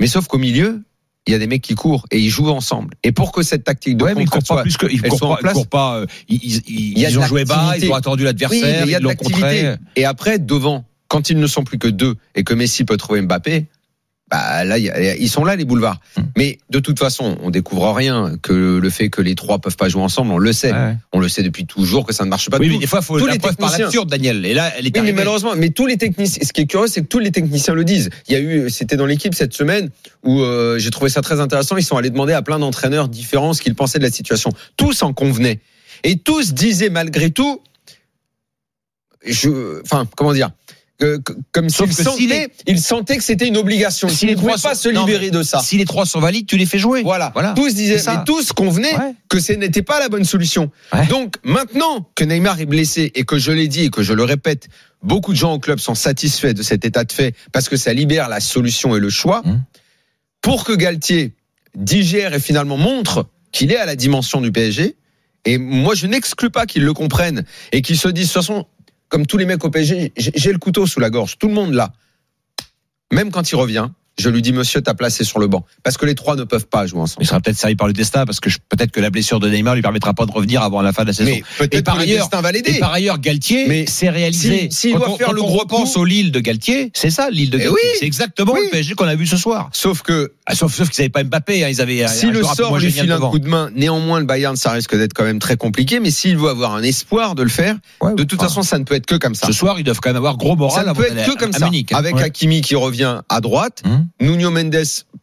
Mais 0.00 0.06
sauf 0.06 0.26
qu'au 0.26 0.38
milieu, 0.38 0.82
il 1.26 1.32
y 1.32 1.34
a 1.34 1.38
des 1.38 1.46
mecs 1.46 1.62
qui 1.62 1.74
courent 1.74 2.04
et 2.10 2.18
ils 2.18 2.28
jouent 2.30 2.48
ensemble. 2.50 2.94
Et 3.04 3.12
pour 3.12 3.30
que 3.32 3.42
cette 3.42 3.64
tactique 3.64 3.96
de 3.96 4.04
Ouais, 4.04 4.14
contre 4.14 4.44
soit- 4.44 4.62
plus 4.62 4.76
que, 4.76 4.86
il 4.86 5.00
elles 5.04 5.10
court 5.10 5.18
sont 5.18 5.26
en 5.26 5.30
pas, 5.30 5.38
il 5.38 5.42
place. 5.42 5.54
court 5.54 5.66
pas, 5.68 5.96
euh, 5.98 6.06
ils, 6.28 6.36
ils- 6.42 6.62
ils- 6.68 6.98
ils 6.98 7.12
de 7.12 7.18
ont 7.18 7.26
joué 7.26 7.44
bas, 7.44 7.74
ils 7.78 7.90
ont 7.90 7.94
attendu 7.94 8.24
l'adversaire, 8.24 8.86
ils 8.86 8.98
l'ont 8.98 9.14
contré. 9.14 9.74
Et 9.96 10.04
après, 10.04 10.38
devant, 10.38 10.84
quand 11.08 11.30
ils 11.30 11.38
ne 11.38 11.46
sont 11.46 11.62
plus 11.64 11.78
que 11.78 11.88
deux 11.88 12.16
et 12.34 12.42
que 12.42 12.54
Messi 12.54 12.84
peut 12.84 12.96
trouver 12.96 13.22
Mbappé, 13.22 13.66
bah 14.32 14.64
là, 14.64 14.78
ils 14.78 15.28
sont 15.28 15.44
là 15.44 15.56
les 15.56 15.66
boulevards. 15.66 16.00
Hmm. 16.16 16.22
Mais 16.38 16.58
de 16.70 16.78
toute 16.78 16.98
façon, 16.98 17.36
on 17.42 17.50
découvre 17.50 17.92
rien 17.92 18.38
que 18.40 18.78
le 18.78 18.90
fait 18.90 19.10
que 19.10 19.20
les 19.20 19.34
trois 19.34 19.58
peuvent 19.58 19.76
pas 19.76 19.90
jouer 19.90 20.00
ensemble, 20.00 20.32
on 20.32 20.38
le 20.38 20.52
sait. 20.54 20.72
Ouais. 20.72 20.96
On 21.12 21.20
le 21.20 21.28
sait 21.28 21.42
depuis 21.42 21.66
toujours 21.66 22.06
que 22.06 22.14
ça 22.14 22.24
ne 22.24 22.30
marche 22.30 22.48
pas. 22.48 22.56
Oui, 22.56 22.68
Tout- 22.68 22.72
mais 22.72 22.78
des 22.78 22.86
fois, 22.86 23.02
faut 23.02 23.18
tous 23.18 23.26
la 23.26 23.34
les 23.34 23.38
preuve 23.38 23.56
par 23.56 23.76
l'absurde, 23.78 24.08
Daniel. 24.08 24.46
Et 24.46 24.54
là, 24.54 24.72
elle 24.78 24.86
est 24.86 24.96
Oui, 24.96 25.04
mais 25.04 25.12
malheureusement, 25.12 25.52
mais 25.54 25.68
tous 25.68 25.84
les 25.84 25.98
techniciens, 25.98 26.42
ce 26.46 26.52
qui 26.54 26.62
est 26.62 26.66
curieux, 26.66 26.86
c'est 26.86 27.02
que 27.02 27.08
tous 27.08 27.18
les 27.18 27.30
techniciens 27.30 27.74
le 27.74 27.84
disent. 27.84 28.08
Il 28.28 28.32
y 28.32 28.36
a 28.36 28.40
eu, 28.40 28.70
c'était 28.70 28.96
dans 28.96 29.04
l'équipe 29.04 29.34
cette 29.34 29.52
semaine 29.52 29.90
où 30.24 30.40
euh, 30.40 30.78
j'ai 30.78 30.90
trouvé 30.90 31.10
ça 31.10 31.20
très 31.20 31.38
intéressant. 31.38 31.76
Ils 31.76 31.84
sont 31.84 31.98
allés 31.98 32.08
demander 32.10 32.32
à 32.32 32.40
plein 32.40 32.58
d'entraîneurs 32.58 33.08
différents 33.08 33.52
ce 33.52 33.60
qu'ils 33.60 33.74
pensaient 33.74 33.98
de 33.98 34.04
la 34.04 34.10
situation. 34.10 34.50
Tous 34.78 35.02
en 35.02 35.12
convenaient 35.12 35.60
et 36.04 36.16
tous 36.16 36.54
disaient 36.54 36.88
malgré 36.88 37.30
tout, 37.30 37.60
je, 39.26 39.82
enfin, 39.82 40.08
comment 40.16 40.32
dire. 40.32 40.50
Que- 41.02 41.16
que- 41.18 41.32
comme 41.50 41.68
Sauf 41.68 41.88
que 41.90 42.32
est- 42.32 42.50
ils 42.68 42.80
sentaient 42.80 43.16
que 43.16 43.24
c'était 43.24 43.48
une 43.48 43.56
obligation. 43.56 44.08
Si 44.08 44.24
ne 44.26 44.34
pouvaient 44.34 44.52
trois 44.52 44.70
pas 44.70 44.74
sont- 44.76 44.82
se 44.82 44.88
non, 44.90 45.04
libérer 45.04 45.30
de 45.30 45.42
ça. 45.42 45.58
Si 45.58 45.76
les 45.76 45.84
trois 45.84 46.06
sont 46.06 46.20
valides, 46.20 46.46
tu 46.46 46.56
les 46.56 46.64
fais 46.66 46.78
jouer. 46.78 47.02
Voilà. 47.02 47.32
Voilà. 47.34 47.54
Tous 47.56 47.74
disaient, 47.74 47.98
ça. 47.98 48.18
mais 48.18 48.24
tous 48.24 48.52
convenaient 48.52 48.96
Ouais. 48.96 49.14
que 49.28 49.40
ce 49.40 49.52
n'était 49.52 49.82
pas 49.82 49.98
la 49.98 50.08
bonne 50.08 50.24
solution. 50.24 50.70
Ouais. 50.92 51.06
Donc 51.08 51.34
maintenant 51.42 52.08
que 52.14 52.22
Neymar 52.22 52.60
est 52.60 52.66
blessé 52.66 53.10
et 53.16 53.24
que 53.24 53.36
je 53.36 53.50
l'ai 53.50 53.66
dit 53.66 53.82
et 53.84 53.90
que 53.90 54.04
je 54.04 54.12
le 54.12 54.22
répète, 54.22 54.68
beaucoup 55.02 55.32
de 55.32 55.38
gens 55.38 55.54
au 55.54 55.58
club 55.58 55.80
sont 55.80 55.96
satisfaits 55.96 56.52
de 56.54 56.62
cet 56.62 56.84
état 56.84 57.02
de 57.02 57.10
fait 57.12 57.34
parce 57.50 57.68
que 57.68 57.76
ça 57.76 57.92
libère 57.92 58.28
la 58.28 58.38
solution 58.38 58.94
et 58.94 59.00
le 59.00 59.10
choix. 59.10 59.42
Mmh. 59.44 59.60
Pour 60.40 60.62
que 60.64 60.72
Galtier 60.72 61.32
digère 61.76 62.32
et 62.34 62.40
finalement 62.40 62.76
montre 62.76 63.26
qu'il 63.50 63.72
est 63.72 63.76
à 63.76 63.86
la 63.86 63.96
dimension 63.96 64.40
du 64.40 64.52
PSG. 64.52 64.94
Et 65.44 65.58
moi, 65.58 65.96
je 65.96 66.06
n'exclus 66.06 66.50
pas 66.50 66.66
qu'ils 66.66 66.84
le 66.84 66.94
comprennent 66.94 67.44
et 67.72 67.82
qu'ils 67.82 67.98
se 67.98 68.06
disent, 68.06 68.28
de 68.28 68.32
toute 68.32 68.42
façon, 68.42 68.64
comme 69.12 69.26
tous 69.26 69.36
les 69.36 69.44
mecs 69.44 69.62
au 69.62 69.68
PSG, 69.68 70.12
j'ai 70.16 70.52
le 70.52 70.58
couteau 70.58 70.86
sous 70.86 70.98
la 70.98 71.10
gorge. 71.10 71.36
Tout 71.38 71.48
le 71.48 71.52
monde 71.54 71.74
là. 71.74 71.92
Même 73.12 73.30
quand 73.30 73.50
il 73.52 73.56
revient, 73.56 73.88
je 74.18 74.30
lui 74.30 74.40
dis, 74.40 74.52
monsieur, 74.54 74.80
t'as 74.80 74.94
placé 74.94 75.22
sur 75.22 75.38
le 75.38 75.48
banc. 75.48 75.66
Parce 75.82 75.98
que 75.98 76.06
les 76.06 76.14
trois 76.14 76.34
ne 76.34 76.44
peuvent 76.44 76.66
pas 76.66 76.86
jouer 76.86 77.00
ensemble. 77.00 77.22
Il 77.22 77.26
sera 77.26 77.38
peut-être 77.40 77.58
servi 77.58 77.76
par 77.76 77.86
le 77.86 77.92
destin 77.92 78.24
parce 78.24 78.40
que 78.40 78.48
peut-être 78.70 78.90
que 78.90 79.00
la 79.00 79.10
blessure 79.10 79.38
de 79.38 79.50
Neymar 79.50 79.74
lui 79.74 79.82
permettra 79.82 80.14
pas 80.14 80.24
de 80.24 80.30
revenir 80.32 80.62
avant 80.62 80.80
la 80.80 80.94
fin 80.94 81.02
de 81.02 81.08
la 81.08 81.12
saison. 81.12 81.30
Mais 81.30 81.42
peut-être 81.58 81.84
par 81.84 81.94
que 81.96 81.98
le 82.00 82.04
ailleurs- 82.04 82.20
destin 82.24 82.40
va 82.40 82.52
l'aider. 82.52 82.76
Et 82.76 82.78
par 82.78 82.92
ailleurs, 82.92 83.18
Galtier, 83.18 83.66
Mais 83.68 83.84
c'est 83.86 84.08
réalisé. 84.08 84.68
si- 84.70 84.76
s'il 84.78 84.92
Quand 84.94 84.98
doit 85.00 85.10
on- 85.10 85.16
faire 85.18 85.32
le 85.34 85.42
gros 85.42 85.58
repense 85.58 85.94
au 85.98 86.06
Lille 86.06 86.32
de 86.32 86.40
Galtier, 86.40 86.90
c'est 86.94 87.10
ça, 87.10 87.28
l'île 87.30 87.50
de 87.50 87.56
Eh 87.58 87.64
Galtier. 87.64 87.74
oui. 87.84 87.90
C'est 88.00 88.06
exactement 88.06 88.52
Oui. 88.54 88.60
le 88.64 88.70
PSG 88.70 88.94
qu'on 88.94 89.04
a 89.06 89.14
vu 89.14 89.26
ce 89.26 89.36
soir. 89.36 89.68
Sauf 89.74 90.00
que 90.00 90.32
Ah, 90.44 90.56
sauf, 90.56 90.74
sauf 90.74 90.90
qu'ils 90.90 91.02
n'avaient 91.02 91.08
pas 91.10 91.22
Mbappé, 91.22 91.64
hein, 91.64 91.68
ils 91.68 91.80
avaient 91.80 92.02
un- 92.02 92.08
si 92.08 92.26
un 92.26 92.30
le 92.32 92.42
sort 92.42 92.76
lui 92.76 92.90
file 92.90 93.12
un 93.12 93.14
devant. 93.16 93.30
coup 93.30 93.38
de 93.38 93.48
main, 93.48 93.70
néanmoins 93.76 94.18
le 94.18 94.26
Bayern, 94.26 94.56
ça 94.56 94.72
risque 94.72 94.96
d'être 94.96 95.12
quand 95.14 95.22
même 95.22 95.38
très 95.38 95.56
compliqué. 95.56 96.00
Mais 96.00 96.10
s'il 96.10 96.36
veut 96.36 96.48
avoir 96.48 96.74
un 96.74 96.82
espoir 96.82 97.36
de 97.36 97.44
le 97.44 97.48
faire, 97.48 97.76
Ouais, 98.00 98.14
de 98.14 98.24
toute 98.24 98.40
enfin, 98.40 98.48
façon, 98.48 98.62
ça 98.62 98.76
ne 98.80 98.82
peut 98.84 98.96
être 98.96 99.06
que 99.06 99.14
comme 99.14 99.36
ça. 99.36 99.46
ce 99.46 99.52
soir, 99.52 99.78
ils 99.78 99.84
doivent 99.84 100.00
quand 100.00 100.08
même 100.10 100.16
avoir 100.16 100.36
gros 100.36 100.50
Ça 100.50 100.56
moral 100.56 100.84
ne 100.86 100.90
avant 100.90 101.00
peut 101.00 101.06
être 101.16 101.32
que 101.32 101.38
comme 101.38 101.52
ça. 101.52 101.66
Munich, 101.66 101.92
hein. 101.92 101.96
Avec 101.96 102.16
Ouais. 102.16 102.24
Hakimi 102.24 102.60
qui 102.60 102.74
revient 102.74 103.20
à 103.28 103.40
droite, 103.40 103.82
Hum. 103.84 104.06
Nuno 104.20 104.50
Mendes 104.50 104.74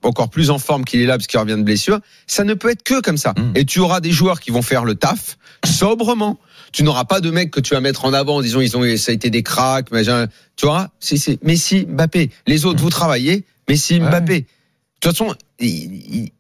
encore 0.04 0.30
plus 0.30 0.50
en 0.52 0.58
forme 0.58 0.86
qu'il 0.86 1.02
est 1.02 1.06
là 1.06 1.18
parce 1.18 1.28
qu'il 1.28 1.38
revient 1.40 1.58
de 1.58 1.64
blessure. 1.64 2.00
Ça 2.26 2.46
ne 2.46 2.54
peut 2.54 2.70
être 2.70 2.84
que 2.84 3.02
comme 3.02 3.18
ça. 3.18 3.34
Hum. 3.38 3.52
Et 3.56 3.66
tu 3.66 3.80
auras 3.80 4.00
des 4.00 4.12
joueurs 4.12 4.40
qui 4.40 4.52
vont 4.52 4.62
faire 4.62 4.86
le 4.86 4.96
taf 4.96 5.38
sobrement. 5.66 6.40
Tu 6.72 6.84
n'auras 6.84 7.04
pas 7.06 7.20
de 7.20 7.30
mecs 7.32 7.52
que 7.52 7.60
tu 7.60 7.74
vas 7.74 7.82
mettre 7.82 8.06
en 8.06 8.14
avant 8.14 8.38
en 8.38 8.42
disant 8.42 8.62
ils 8.62 8.78
ont 8.78 8.84
ça 8.98 9.12
a 9.12 9.16
été 9.16 9.30
des 9.30 9.44
cracks, 9.44 9.92
machin. 9.92 10.28
Tu 10.56 10.66
auras, 10.66 10.90
c'est 11.00 11.18
c'est 11.18 11.44
Messi, 11.44 11.86
Mbappé. 11.90 12.30
Les 12.48 12.66
autres 12.66 12.82
vous 12.82 12.90
travaillez, 12.90 13.44
Messi. 13.68 14.00
Mbappé. 14.00 14.46
Toute 15.02 15.18
façon, 15.18 15.34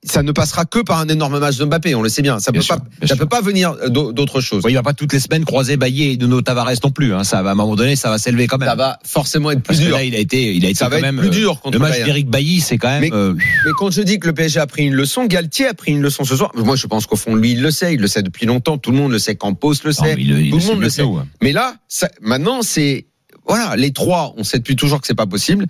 ça 0.03 0.23
ne 0.23 0.31
passera 0.31 0.65
que 0.65 0.79
par 0.79 1.00
un 1.00 1.07
énorme 1.07 1.39
match 1.39 1.57
de 1.57 1.65
Mbappé. 1.65 1.95
On 1.95 2.01
le 2.01 2.09
sait 2.09 2.21
bien. 2.21 2.39
Ça 2.39 2.51
Bien 2.51 2.59
peut 2.59 2.65
sûr, 2.65 2.77
pas, 2.77 3.07
ça 3.07 3.15
peut 3.15 3.25
pas 3.25 3.41
venir 3.41 3.75
d'au- 3.89 4.11
d'autre 4.11 4.41
chose. 4.41 4.63
Ouais, 4.65 4.71
il 4.71 4.75
va 4.75 4.83
pas 4.83 4.94
toutes 4.94 5.13
les 5.13 5.19
semaines 5.19 5.45
croiser 5.45 5.77
Baillet 5.77 6.13
et 6.13 6.17
Nuno 6.17 6.41
Tavares 6.41 6.71
non 6.83 6.91
plus. 6.91 7.13
Hein. 7.13 7.23
Ça 7.23 7.41
va 7.41 7.50
à 7.50 7.51
un 7.53 7.56
moment 7.56 7.75
donné, 7.75 7.95
ça 7.95 8.09
va 8.09 8.17
s'élever 8.17 8.47
quand 8.47 8.57
même. 8.57 8.67
Ça 8.69 8.75
va 8.75 9.00
forcément 9.06 9.51
être 9.51 9.59
plus 9.61 9.67
Parce 9.75 9.79
que 9.79 9.85
dur. 9.85 9.95
là, 9.95 10.03
il 10.03 10.15
a 10.15 10.19
été, 10.19 10.53
il 10.56 10.65
a 10.65 10.69
été 10.69 10.77
Ça 10.79 10.85
va 10.89 10.91
quand 10.91 10.97
être 10.97 11.13
même 11.13 11.17
plus 11.19 11.27
euh, 11.27 11.31
dur 11.31 11.61
contre 11.61 11.77
Le 11.77 11.79
match 11.79 12.03
d'Eric 12.03 12.29
Bailly, 12.29 12.59
c'est 12.59 12.77
quand 12.77 12.89
même. 12.89 13.01
Mais- 13.01 13.13
euh, 13.13 13.33
Mais 13.65 13.71
quand 13.77 13.91
je 13.91 14.01
dis 14.01 14.19
que 14.19 14.27
le 14.27 14.33
PSG 14.33 14.59
a 14.59 14.67
pris 14.67 14.83
une 14.85 14.94
leçon, 14.95 15.25
Galtier 15.25 15.67
a 15.67 15.73
pris 15.73 15.91
une 15.91 16.01
leçon 16.01 16.23
ce 16.23 16.35
soir. 16.35 16.51
Moi, 16.56 16.75
je 16.75 16.88
pense 16.88 17.06
qu'au 17.06 17.15
fond, 17.15 17.35
lui, 17.35 17.51
il 17.51 17.61
le 17.61 17.71
sait. 17.71 17.94
Il 17.94 18.01
le 18.01 18.07
sait 18.07 18.23
depuis 18.23 18.45
longtemps. 18.45 18.77
Tout 18.77 18.91
le 18.91 18.97
monde 18.97 19.11
le 19.11 19.19
sait. 19.19 19.35
Campos 19.35 19.73
le 19.83 19.91
sait. 19.91 20.15
il 20.17 20.31
il 20.38 20.51
tout 20.51 20.57
le 20.57 20.65
monde 20.65 20.81
le 20.81 20.89
sait. 20.89 21.03
hein. 21.03 21.25
Mais 21.41 21.51
là, 21.53 21.75
ça- 21.88 22.09
maintenant, 22.21 22.61
c'est 22.61 23.06
voilà, 23.47 23.75
les 23.75 23.91
trois. 23.91 24.33
On 24.38 24.44
sait 24.44 24.57
depuis 24.59 24.75
toujours 24.75 25.01
que 25.01 25.07
c'est 25.07 25.15
pas 25.15 25.25
possible. 25.25 25.65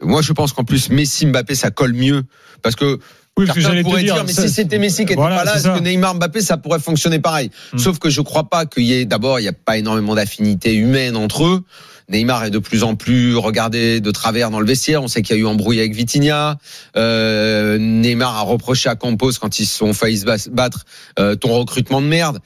Moi, 0.00 0.22
je 0.22 0.32
pense 0.32 0.52
qu'en 0.52 0.64
plus, 0.64 0.90
Messi, 0.90 1.26
Mbappé, 1.26 1.54
ça 1.54 1.70
colle 1.70 1.92
mieux 1.92 2.22
parce 2.62 2.76
que 2.76 2.98
Oui, 3.36 3.46
certains 3.46 3.82
pourraient 3.82 4.02
dire, 4.02 4.14
dire. 4.14 4.24
mais 4.24 4.32
ça- 4.32 4.42
si 4.42 4.52
c'était 4.52 4.78
Messi 4.78 4.98
qui 5.06 5.12
était 5.12 5.14
Voilà, 5.16 5.38
pas 5.38 5.44
là, 5.44 5.56
est-ce 5.56 5.68
que 5.68 5.78
Neymar, 5.80 6.14
Mbappé, 6.16 6.40
ça 6.40 6.56
pourrait 6.56 6.80
fonctionner 6.80 7.18
pareil 7.20 7.50
Hmm. 7.72 7.78
Sauf 7.78 7.98
que 7.98 8.10
je 8.10 8.20
crois 8.20 8.48
pas 8.48 8.66
qu'il 8.66 8.84
y 8.84 8.94
ait. 8.94 9.04
D'abord, 9.04 9.38
il 9.40 9.42
n'y 9.42 9.48
a 9.48 9.52
pas 9.52 9.76
énormément 9.78 10.14
d'affinité 10.14 10.74
humaine 10.74 11.16
entre 11.16 11.44
eux. 11.44 11.64
Neymar 12.10 12.44
est 12.44 12.50
de 12.50 12.58
plus 12.58 12.84
en 12.84 12.94
plus 12.94 13.36
regardé 13.36 14.00
de 14.00 14.10
travers 14.10 14.50
dans 14.50 14.60
le 14.60 14.66
vestiaire. 14.66 15.02
On 15.02 15.08
sait 15.08 15.20
qu'il 15.22 15.36
y 15.36 15.38
a 15.38 15.42
eu 15.42 15.46
embrouille 15.46 15.78
avec 15.78 15.94
Vitinha. 15.94 16.56
Euh, 16.96 17.78
Neymar 17.78 18.36
a 18.36 18.40
reproché 18.42 18.88
à 18.88 18.96
Campos 18.96 19.32
quand 19.40 19.58
ils 19.58 19.66
se 19.66 19.76
sont 19.76 19.92
failli 19.92 20.18
se 20.18 20.48
battre 20.50 20.84
euh, 21.18 21.34
ton 21.36 21.50
recrutement 21.58 22.00
de 22.00 22.06
merde. 22.06 22.38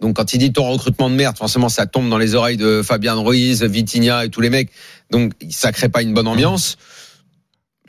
Donc 0.00 0.16
quand 0.16 0.32
il 0.34 0.38
dit 0.38 0.52
ton 0.52 0.70
recrutement 0.70 1.08
de 1.08 1.14
merde, 1.14 1.36
forcément 1.38 1.68
ça 1.70 1.86
tombe 1.86 2.08
dans 2.10 2.18
les 2.18 2.34
oreilles 2.34 2.56
de 2.58 2.82
Fabien 2.82 3.14
Ruiz, 3.14 3.62
Vitinha 3.62 4.24
et 4.24 4.28
tous 4.28 4.40
les 4.40 4.50
mecs. 4.50 4.70
Donc 5.10 5.32
ça 5.50 5.72
crée 5.72 5.88
pas 5.88 6.02
une 6.02 6.12
bonne 6.14 6.28
ambiance. 6.28 6.76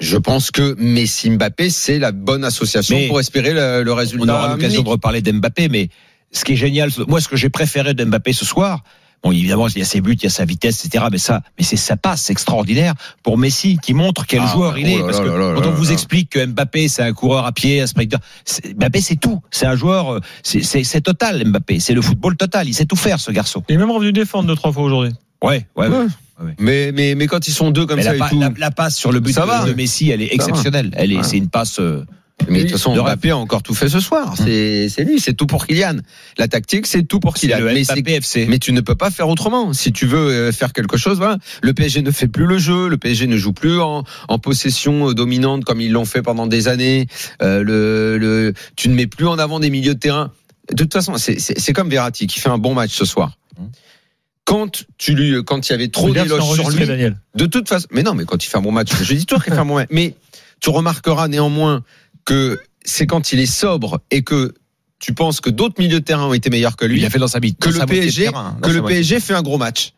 Je 0.01 0.17
pense 0.17 0.51
que 0.51 0.75
Messi 0.79 1.29
Mbappé 1.29 1.69
c'est 1.69 1.99
la 1.99 2.11
bonne 2.11 2.43
association 2.43 2.97
Mais 2.97 3.07
pour 3.07 3.19
espérer 3.19 3.53
le, 3.53 3.83
le 3.83 3.93
résultat. 3.93 4.25
On 4.25 4.29
aura 4.37 4.49
l'occasion 4.49 4.81
de 4.81 4.89
reparler 4.89 5.21
d'Mbappé, 5.21 5.69
mais 5.69 5.89
ce 6.31 6.43
qui 6.43 6.53
est 6.53 6.57
génial, 6.57 6.89
moi, 7.07 7.21
ce 7.21 7.27
que 7.27 7.35
j'ai 7.37 7.49
préféré 7.49 7.93
d'Mbappé 7.93 8.33
ce 8.33 8.43
soir, 8.43 8.83
bon, 9.23 9.31
évidemment, 9.31 9.67
il 9.67 9.77
y 9.77 9.81
a 9.81 9.85
ses 9.85 10.01
buts, 10.01 10.15
il 10.19 10.23
y 10.23 10.25
a 10.25 10.29
sa 10.31 10.43
vitesse, 10.45 10.83
etc., 10.85 11.05
mais 11.11 11.19
ça, 11.19 11.41
mais 11.57 11.63
c'est 11.63 11.77
sa 11.77 11.97
passe 11.97 12.31
extraordinaire 12.31 12.95
pour 13.21 13.37
Messi, 13.37 13.77
qui 13.79 13.93
montre 13.93 14.25
quel 14.25 14.41
Ah, 14.43 14.47
joueur 14.51 14.75
il 14.79 14.85
oh 14.85 14.89
est. 14.89 14.97
là 14.97 15.05
Parce 15.05 15.17
là 15.19 15.23
que 15.25 15.29
là 15.29 15.37
là 15.37 15.53
quand 15.55 15.61
on 15.67 15.69
là 15.69 15.75
vous 15.75 15.85
là. 15.85 15.91
explique 15.91 16.29
que 16.31 16.43
Mbappé, 16.45 16.87
c'est 16.87 17.03
un 17.03 17.13
coureur 17.13 17.45
à 17.45 17.51
pied, 17.51 17.79
un 17.81 17.85
sprinter, 17.85 18.17
c'est- 18.43 18.73
Mbappé, 18.75 19.01
c'est 19.01 19.17
tout. 19.17 19.39
C'est 19.51 19.67
un 19.67 19.75
joueur, 19.75 20.13
euh, 20.15 20.19
c'est- 20.41 20.63
c'est 20.63 20.83
c'est 20.83 21.01
total, 21.01 21.43
Mbappé. 21.45 21.79
C'est 21.79 21.93
le 21.93 22.01
football 22.01 22.35
total. 22.37 22.67
Il 22.67 22.73
sait 22.73 22.85
tout 22.87 22.95
faire, 22.95 23.19
ce 23.19 23.29
garçon. 23.31 23.63
Il 23.69 23.75
est 23.75 23.77
même 23.77 23.91
revenu 23.91 24.11
défendre 24.13 24.47
deux, 24.47 24.55
trois 24.55 24.71
fois 24.71 24.81
aujourd'hui. 24.83 25.13
Ouais, 25.43 25.67
ouais, 25.75 25.87
ouais. 25.87 25.97
Ouais. 25.97 26.07
Mais, 26.59 26.91
mais, 26.93 27.15
mais 27.15 27.27
quand 27.27 27.47
ils 27.47 27.53
sont 27.53 27.71
deux 27.71 27.85
comme 27.85 27.97
Mais 27.97 28.03
ça 28.03 28.13
la, 28.13 28.25
et 28.25 28.29
tout. 28.29 28.39
la- 28.39 28.51
la 28.57 28.71
passe 28.71 28.95
sur 28.97 29.11
le 29.11 29.19
but 29.19 29.33
Ça 29.33 29.41
de, 29.41 29.47
va. 29.47 29.65
de 29.65 29.73
Messi, 29.73 30.09
elle 30.09 30.21
est 30.21 30.33
exceptionnelle. 30.33 30.91
Elle 30.95 31.11
est, 31.11 31.17
Ouais. 31.17 31.23
c'est 31.23 31.37
une 31.37 31.49
passe. 31.49 31.79
euh, 31.79 32.03
Mais 32.49 32.59
de 32.59 32.63
toute 32.63 32.71
façon. 32.71 32.95
Mbappé 32.95 33.29
a 33.29 33.37
encore 33.37 33.61
tout 33.61 33.75
fait 33.75 33.87
ce 33.87 33.99
soir. 33.99 34.33
C'est 34.35 34.89
c'est 34.89 35.03
lui, 35.03 35.19
c'est 35.19 35.33
tout 35.33 35.45
pour 35.45 35.67
Kylian. 35.67 35.97
La 36.39 36.47
tactique, 36.47 36.87
c'est 36.87 37.03
tout 37.03 37.19
pour 37.19 37.35
Kylian. 37.35 37.59
le 37.59 37.65
Mais, 37.65 38.47
mais 38.47 38.57
tu 38.57 38.73
ne 38.73 38.81
peux 38.81 38.95
pas 38.95 39.11
faire 39.11 39.29
autrement. 39.29 39.73
Si 39.73 39.91
tu 39.93 40.07
veux 40.07 40.17
euh, 40.29 40.51
faire 40.51 40.73
quelque 40.73 40.97
chose, 40.97 41.17
voilà. 41.17 41.37
Le 41.61 41.73
PSG 41.73 42.01
ne 42.01 42.09
fait 42.09 42.27
plus 42.27 42.47
le 42.47 42.57
jeu. 42.57 42.87
Le 42.89 42.97
PSG 42.97 43.27
ne 43.27 43.37
joue 43.37 43.53
plus 43.53 43.79
en, 43.79 44.03
en 44.27 44.39
possession 44.39 45.09
euh, 45.09 45.13
dominante 45.13 45.65
comme 45.65 45.81
ils 45.81 45.91
l'ont 45.91 46.05
fait 46.05 46.23
pendant 46.23 46.47
des 46.47 46.67
années. 46.67 47.05
Euh, 47.43 47.63
le, 47.63 48.17
le, 48.17 48.53
tu 48.75 48.89
ne 48.89 48.95
mets 48.95 49.05
plus 49.07 49.27
en 49.27 49.37
avant 49.37 49.59
des 49.59 49.69
milieux 49.69 49.93
de 49.93 49.99
terrain. 49.99 50.31
De 50.71 50.83
toute 50.83 50.93
façon, 50.93 51.17
c'est- 51.17 51.37
c'est 51.39 51.59
c'est 51.59 51.73
comme 51.73 51.89
Verratti 51.89 52.25
qui 52.25 52.39
fait 52.39 52.49
un 52.49 52.57
bon 52.57 52.73
match 52.73 52.91
ce 52.91 53.05
soir. 53.05 53.37
Mmh. 54.51 54.57
Quand 54.57 54.83
tu 54.97 55.13
lui, 55.15 55.43
quand 55.45 55.69
il 55.69 55.71
y 55.71 55.75
avait 55.75 55.87
trop 55.87 56.09
d'éloges 56.09 56.43
sur 56.55 56.69
lui, 56.69 56.85
Daniel. 56.85 57.17
de 57.35 57.45
toute 57.45 57.69
façon, 57.69 57.87
mais 57.91 58.03
non, 58.03 58.13
mais 58.13 58.25
quand 58.25 58.43
il 58.43 58.47
fait 58.47 58.57
un 58.57 58.61
bon 58.61 58.71
match, 58.73 58.89
je 59.01 59.13
dis 59.13 59.25
toujours 59.25 59.43
qu'il 59.43 59.53
fait 59.53 59.59
un 59.59 59.65
bon 59.65 59.75
match. 59.75 59.87
Mais 59.91 60.15
tu 60.59 60.69
remarqueras 60.69 61.27
néanmoins 61.29 61.83
que 62.25 62.59
c'est 62.83 63.07
quand 63.07 63.31
il 63.31 63.39
est 63.39 63.45
sobre 63.45 64.01
et 64.11 64.23
que 64.23 64.53
tu 64.99 65.13
penses 65.13 65.39
que 65.41 65.49
d'autres 65.49 65.75
milieux 65.79 65.99
de 65.99 66.05
terrain 66.05 66.25
ont 66.25 66.33
été 66.33 66.49
meilleurs 66.49 66.75
que 66.75 66.85
lui, 66.85 66.99
Il 66.99 67.05
a 67.05 67.09
fait 67.09 67.17
dans 67.19 67.27
sa 67.27 67.39
bite. 67.39 67.59
que 67.59 67.69
le 67.69 67.85
PSG, 67.85 68.25
terrain, 68.25 68.57
que 68.61 68.69
le. 68.69 68.83
PSG 68.83 69.19
fait 69.19 69.33
un 69.33 69.41
gros 69.41 69.57
match. 69.57 69.93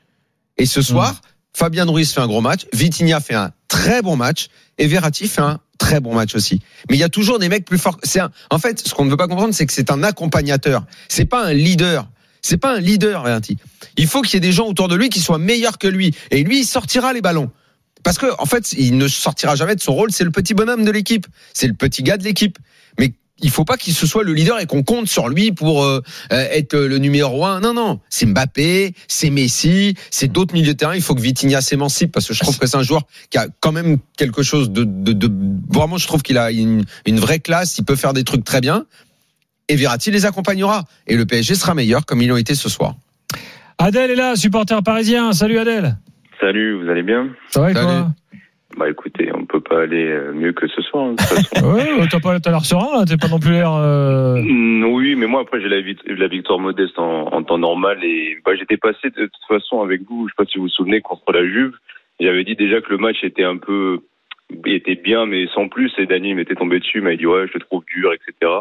Et 0.58 0.66
ce 0.66 0.82
soir, 0.82 1.20
Fabien 1.56 1.86
Ruiz 1.86 2.12
fait 2.12 2.22
un 2.22 2.28
gros 2.28 2.42
match, 2.42 2.66
Vitinha 2.74 3.20
fait 3.20 3.34
un 3.36 3.52
très 3.68 4.02
bon 4.02 4.16
match 4.16 4.48
et 4.78 4.88
Verratti 4.88 5.28
fait 5.28 5.42
un 5.42 5.60
très 5.80 6.00
bon 6.00 6.14
match 6.14 6.36
aussi. 6.36 6.62
Mais 6.90 6.96
il 6.96 7.00
y 7.00 7.04
a 7.04 7.10
toujours 7.10 7.40
des 7.40 7.50
mecs 7.50 7.66
plus 7.66 7.78
forts. 7.80 7.98
C'est 8.04 8.20
un- 8.20 8.32
en 8.52 8.60
fait, 8.60 8.88
ce 8.88 8.94
qu'on 8.94 9.04
ne 9.06 9.10
veut 9.10 9.18
pas 9.18 9.28
comprendre, 9.28 9.54
c'est 9.54 9.66
que 9.66 9.74
c'est 9.74 9.90
un 9.92 10.04
accompagnateur. 10.04 10.86
C'est 11.10 11.26
pas 11.26 11.46
un 11.48 11.54
leader. 11.54 12.08
C'est 12.44 12.58
pas 12.58 12.76
un 12.76 12.80
leader, 12.80 13.24
Verratti. 13.24 13.58
Il 13.98 14.06
faut 14.06 14.22
qu'il 14.22 14.36
y 14.36 14.38
ait 14.38 14.42
des 14.42 14.52
gens 14.52 14.68
autour 14.68 14.90
de 14.90 14.96
lui 14.96 15.10
qui 15.10 15.22
soient 15.22 15.40
meilleurs 15.40 15.78
que 15.78 15.88
lui. 15.88 16.14
Et 16.30 16.44
lui, 16.44 16.60
il 16.60 16.66
sortira 16.66 17.14
les 17.14 17.22
ballons. 17.22 17.50
Parce 18.04 18.18
que, 18.18 18.26
en 18.38 18.46
fait, 18.46 18.74
il 18.74 18.98
ne 18.98 19.08
sortira 19.08 19.56
jamais 19.56 19.76
de 19.76 19.82
son 19.82 19.94
rôle. 19.94 20.12
C'est 20.12 20.26
le 20.26 20.32
petit 20.32 20.54
bonhomme 20.54 20.84
de 20.84 20.92
l'équipe. 20.92 21.26
C'est 21.54 21.68
le 21.68 21.74
petit 21.74 22.04
gars 22.04 22.18
de 22.18 22.26
l'équipe. 22.26 22.60
Mais 23.00 23.14
il 23.40 23.50
faut 23.50 23.64
pas 23.64 23.78
qu'il 23.78 23.94
se 23.94 24.06
soit 24.06 24.24
le 24.24 24.34
leader 24.34 24.60
et 24.60 24.66
qu'on 24.66 24.84
compte 24.84 25.08
sur 25.08 25.30
lui 25.30 25.54
pour 25.54 25.86
euh, 25.86 26.02
euh, 26.34 26.48
être 26.52 26.78
le 26.78 26.98
numéro 26.98 27.46
un. 27.46 27.62
Non, 27.62 27.74
non, 27.74 28.02
c'est 28.10 28.26
Mbappé, 28.26 28.94
c'est 29.08 29.30
Messi, 29.30 29.96
c'est 30.12 30.28
d'autres 30.28 30.54
milieux 30.54 30.74
de 30.74 30.78
terrain. 30.78 30.96
Il 30.96 31.02
faut 31.02 31.16
que 31.16 31.22
Vitinha 31.22 31.62
s'émancipe 31.62 32.12
parce 32.12 32.28
que 32.28 32.34
je 32.34 32.40
trouve 32.40 32.58
que 32.58 32.68
c'est 32.68 32.78
un 32.78 32.84
joueur 32.84 33.04
qui 33.30 33.38
a 33.38 33.48
quand 33.62 33.72
même 33.72 33.98
quelque 34.18 34.44
chose 34.44 34.70
de, 34.70 34.86
vraiment. 35.70 35.98
Je 35.98 36.08
trouve 36.08 36.22
qu'il 36.22 36.38
a 36.38 36.52
une 36.52 36.86
vraie 37.08 37.40
classe. 37.40 37.78
Il 37.78 37.86
peut 37.86 37.96
faire 37.96 38.14
des 38.14 38.26
trucs 38.26 38.44
très 38.44 38.60
bien. 38.60 38.86
Et 39.70 39.76
Verratti 39.76 40.12
les 40.12 40.26
accompagnera. 40.26 40.84
Et 41.08 41.16
le 41.16 41.26
PSG 41.26 41.56
sera 41.56 41.74
meilleur 41.74 42.06
comme 42.06 42.22
ils 42.22 42.28
l'ont 42.28 42.38
été 42.38 42.56
ce 42.56 42.70
soir. 42.70 42.94
Adèle 43.78 44.12
est 44.12 44.16
là, 44.16 44.36
supporter 44.36 44.82
parisien. 44.84 45.32
Salut 45.34 45.58
Adèle. 45.58 45.96
Salut, 46.40 46.82
vous 46.84 46.90
allez 46.90 47.04
bien? 47.04 47.30
Ça 47.50 47.62
va 47.62 47.72
et 47.72 47.74
Salut. 47.74 47.86
toi 47.88 48.08
Bah 48.78 48.90
écoutez, 48.90 49.32
on 49.34 49.46
peut 49.46 49.62
pas 49.62 49.84
aller 49.84 50.08
euh, 50.10 50.34
mieux 50.34 50.52
que 50.52 50.68
ce 50.68 50.82
soir. 50.82 51.06
hein, 51.06 51.12
de 51.14 51.18
toute 51.18 51.28
façon. 51.28 51.74
Ouais, 51.74 52.08
t'as 52.12 52.20
pas 52.20 52.40
t'as 52.40 52.52
l'air 52.52 52.66
serein 52.66 53.00
là, 53.00 53.06
t'es 53.06 53.18
pas 53.18 53.28
non 53.30 53.40
plus 53.40 53.52
l'air. 53.52 53.72
euh, 53.74 54.36
Mm, 54.42 54.84
oui, 54.86 55.16
mais 55.16 55.28
moi 55.28 55.42
après 55.42 55.62
j'ai 55.62 55.70
la, 55.70 55.78
la 56.16 56.28
victoire 56.28 56.60
modeste 56.60 56.98
en, 57.00 57.28
en 57.34 57.44
temps 57.44 57.58
normal 57.58 58.04
et 58.04 58.38
bah, 58.46 58.52
j'étais 58.58 58.78
passé 58.78 59.10
de 59.16 59.26
toute 59.26 59.48
façon 59.48 59.82
avec 59.82 60.02
vous. 60.10 60.28
Je 60.28 60.34
sais 60.34 60.44
pas 60.44 60.50
si 60.50 60.58
vous 60.58 60.66
vous 60.66 60.70
souvenez 60.70 61.02
contre 61.02 61.32
la 61.32 61.46
Juve. 61.46 61.74
J'avais 62.20 62.44
dit 62.44 62.56
déjà 62.56 62.82
que 62.82 62.90
le 62.90 62.98
match 62.98 63.18
était 63.24 63.44
un 63.44 63.58
peu, 63.58 64.00
il 64.66 64.74
était 64.74 64.96
bien 64.96 65.26
mais 65.26 65.48
sans 65.56 65.68
plus. 65.70 65.92
Et 65.98 66.06
Dany 66.06 66.34
m'était 66.36 66.56
tombé 66.56 66.80
dessus, 66.80 66.98
il 67.00 67.04
m'a 67.04 67.16
dit 67.16 67.26
ouais, 67.26 67.48
je 67.48 67.54
te 67.54 67.64
trouve 67.64 67.84
dur, 67.96 68.12
etc. 68.14 68.52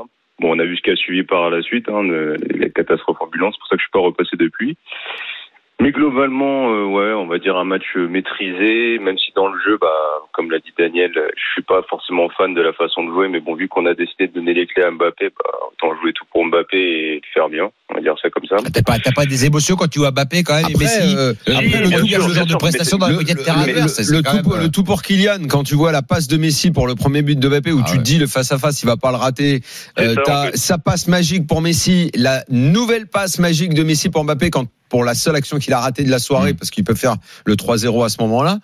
Bon, 0.41 0.57
on 0.57 0.59
a 0.59 0.65
vu 0.65 0.77
ce 0.77 0.83
qui 0.83 0.91
a 0.91 0.97
suivi 0.97 1.23
par 1.23 1.51
la 1.51 1.63
suite, 1.63 1.89
hein, 1.89 2.03
les 2.03 2.71
catastrophes 2.71 3.21
ambulances. 3.21 3.55
C'est 3.55 3.61
pour 3.61 3.69
ça 3.69 3.77
que 3.77 3.81
je 3.81 3.85
suis 3.85 3.93
pas 3.93 4.01
repassé 4.01 4.37
depuis. 4.37 4.77
Mais 5.83 5.91
globalement, 5.91 6.71
euh, 6.71 6.85
ouais, 6.85 7.13
on 7.13 7.27
va 7.27 7.39
dire 7.39 7.57
un 7.57 7.65
match 7.65 7.97
maîtrisé, 7.97 8.99
même 9.01 9.19
si 9.19 9.33
dans 9.35 9.49
le 9.49 9.59
jeu, 9.67 9.77
bah, 9.81 9.89
comme 10.33 10.51
l'a 10.51 10.59
dit 10.61 10.73
Daniel, 10.79 11.11
je 11.15 11.53
suis 11.53 11.63
pas 11.63 11.83
forcément 11.91 12.29
fan 12.39 12.55
de 12.55 12.61
la 12.63 12.73
façon 12.73 13.03
de 13.05 13.11
jouer, 13.11 13.29
mais 13.29 13.41
bon, 13.41 13.57
vu 13.57 13.67
qu'on 13.69 13.85
a 13.87 13.95
décidé 13.95 14.29
de 14.29 14.33
donner 14.33 14.55
les 14.55 14.67
clés 14.67 14.85
à 14.85 14.91
Mbappé, 14.93 15.31
bah, 15.37 15.51
autant 15.73 15.95
jouer 16.01 16.13
tout 16.13 16.25
pour 16.33 16.47
Mbappé 16.47 16.77
et 16.79 17.15
le 17.17 17.21
faire 17.35 17.49
bien, 17.49 17.69
on 17.91 17.95
va 17.95 18.01
dire 18.01 18.15
ça 18.23 18.31
comme 18.31 18.45
ça. 18.47 18.57
T'as 18.73 18.83
pas, 18.83 18.99
t'as 19.01 19.11
pas 19.13 19.27
des 19.27 19.45
émotions 19.45 19.75
quand 19.75 19.89
tu 19.89 19.99
vois 19.99 20.13
Mbappé 20.13 20.45
quand 20.45 20.55
même 20.55 20.67
et 20.71 20.73
Après, 20.75 20.85
Messi. 20.85 21.17
euh, 21.17 21.35
Après, 21.49 21.59
oui, 21.67 21.73
le 21.73 21.91
tout, 21.99 22.07
sûr, 22.07 22.19
le 22.21 22.25
bien 22.27 22.35
genre 22.35 22.45
de 22.45 22.49
sûr, 22.51 22.59
prestation 22.59 22.99
dans 22.99 23.09
la 23.09 23.25
terrain 23.35 23.67
le- 23.67 23.73
le- 23.83 23.89
c'est 23.89 24.09
le 24.09 24.23
quand 24.23 24.31
tout 24.31 24.37
même, 24.37 24.45
pour, 24.45 24.55
euh, 24.55 24.61
le 24.61 24.69
tout 24.69 24.85
pour 24.85 25.03
Kylian, 25.03 25.49
quand 25.51 25.65
tu 25.65 25.75
vois 25.75 25.91
la 25.91 26.03
passe 26.03 26.29
de 26.29 26.37
Messi 26.37 26.71
pour 26.71 26.87
le 26.87 26.95
premier 26.95 27.23
but 27.23 27.39
de 27.39 27.49
Mbappé, 27.49 27.73
où 27.73 27.81
Ah 27.83 27.87
tu 27.89 27.93
ouais. 27.97 27.99
te 27.99 28.05
dis 28.05 28.19
le 28.19 28.27
face 28.29 28.53
à 28.53 28.59
face, 28.59 28.83
il 28.83 28.87
va 28.87 28.97
pas 28.97 29.11
le 29.11 29.17
rater. 29.17 29.61
Euh, 29.99 30.15
ça, 30.15 30.21
en 30.21 30.25
t'as 30.25 30.51
fait. 30.53 30.57
sa 30.57 30.79
passe 30.79 31.09
magique 31.09 31.47
pour 31.49 31.61
Messi, 31.61 32.11
la 32.15 32.45
nouvelle 32.51 33.09
passe 33.09 33.41
magique 33.41 33.75
de 33.75 33.83
Messi 33.83 34.11
pour 34.11 34.23
Mbappé, 34.25 34.51
quand 34.51 34.67
pour 34.93 35.05
la 35.05 35.15
seule 35.15 35.35
action 35.37 35.59
qu'il 35.59 35.73
a 35.73 35.81
ratée 35.81 36.05
de 36.05 36.11
la 36.11 36.19
soirée, 36.19 36.53
Mm. 36.53 36.57
parce 36.57 36.71
qu'il 36.71 36.85
peut 36.85 36.95
faire 36.95 37.15
le 37.47 37.57
3-0 37.57 38.05
à 38.05 38.11
ce 38.11 38.19
moment-là. 38.21 38.59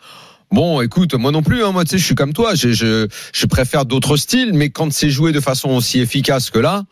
Bon, 0.51 0.83
écoute, 0.83 1.15
moi 1.15 1.31
non 1.33 1.43
plus, 1.43 1.65
hein, 1.65 1.73
moi 1.73 1.85
tu 1.85 1.93
sais, 1.93 1.99
je 1.99 2.05
suis 2.05 2.15
comme 2.15 2.35
toi, 2.35 2.55
je, 2.55 2.69
je, 2.73 3.07
je 3.33 3.47
préfère 3.47 3.87
d'autres 3.87 4.17
styles, 4.19 4.53
mais 4.53 4.69
quand 4.69 4.93
c'est 4.93 5.09
joué 5.09 5.33
de 5.33 5.41
façon 5.41 5.71
aussi 5.71 6.01
efficace 6.01 6.51
que 6.51 6.59
là, 6.59 6.83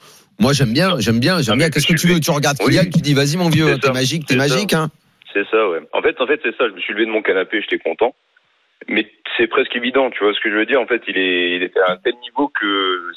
moi 0.40 0.55
j'aime 0.55 0.73
bien, 0.73 0.99
j'aime 1.00 1.21
bien, 1.21 1.43
j'aime 1.43 1.59
bien. 1.59 1.69
Qu'est-ce 1.69 1.87
que 1.87 1.93
tu 2.00 2.07
veux 2.07 2.19
Tu 2.19 2.31
regardes 2.31 2.57
Oui. 2.61 2.73
Kylian, 2.78 2.85
tu 2.90 3.00
dis 3.02 3.12
vas-y 3.12 3.37
mon 3.37 3.50
vieux, 3.50 3.78
t'es 3.78 3.93
magique, 3.93 4.25
t'es 4.26 4.35
ça. 4.35 4.38
magique, 4.49 4.73
hein. 4.73 4.88
C'est 5.35 5.45
ça, 5.50 5.69
ouais. 5.69 5.81
En 5.93 6.00
fait, 6.00 6.19
en 6.19 6.26
fait, 6.26 6.40
c'est 6.43 6.57
ça. 6.57 6.64
Je 6.71 6.75
me 6.75 6.81
suis 6.81 6.95
levé 6.95 7.05
de 7.05 7.11
mon 7.11 7.21
canapé, 7.21 7.61
j'étais 7.61 7.78
content. 7.78 8.14
Mais 8.88 9.07
c'est 9.37 9.49
presque 9.49 9.75
évident, 9.76 10.09
tu 10.11 10.25
vois 10.25 10.33
ce 10.33 10.40
que 10.40 10.50
je 10.50 10.57
veux 10.57 10.64
dire. 10.66 10.81
En 10.81 10.87
fait, 10.87 11.02
il 11.09 11.16
est, 11.19 11.57
il 11.57 11.62
était 11.62 11.81
à 11.87 11.93
un 11.93 11.97
tel 11.99 12.14
niveau 12.23 12.49
que 12.59 12.69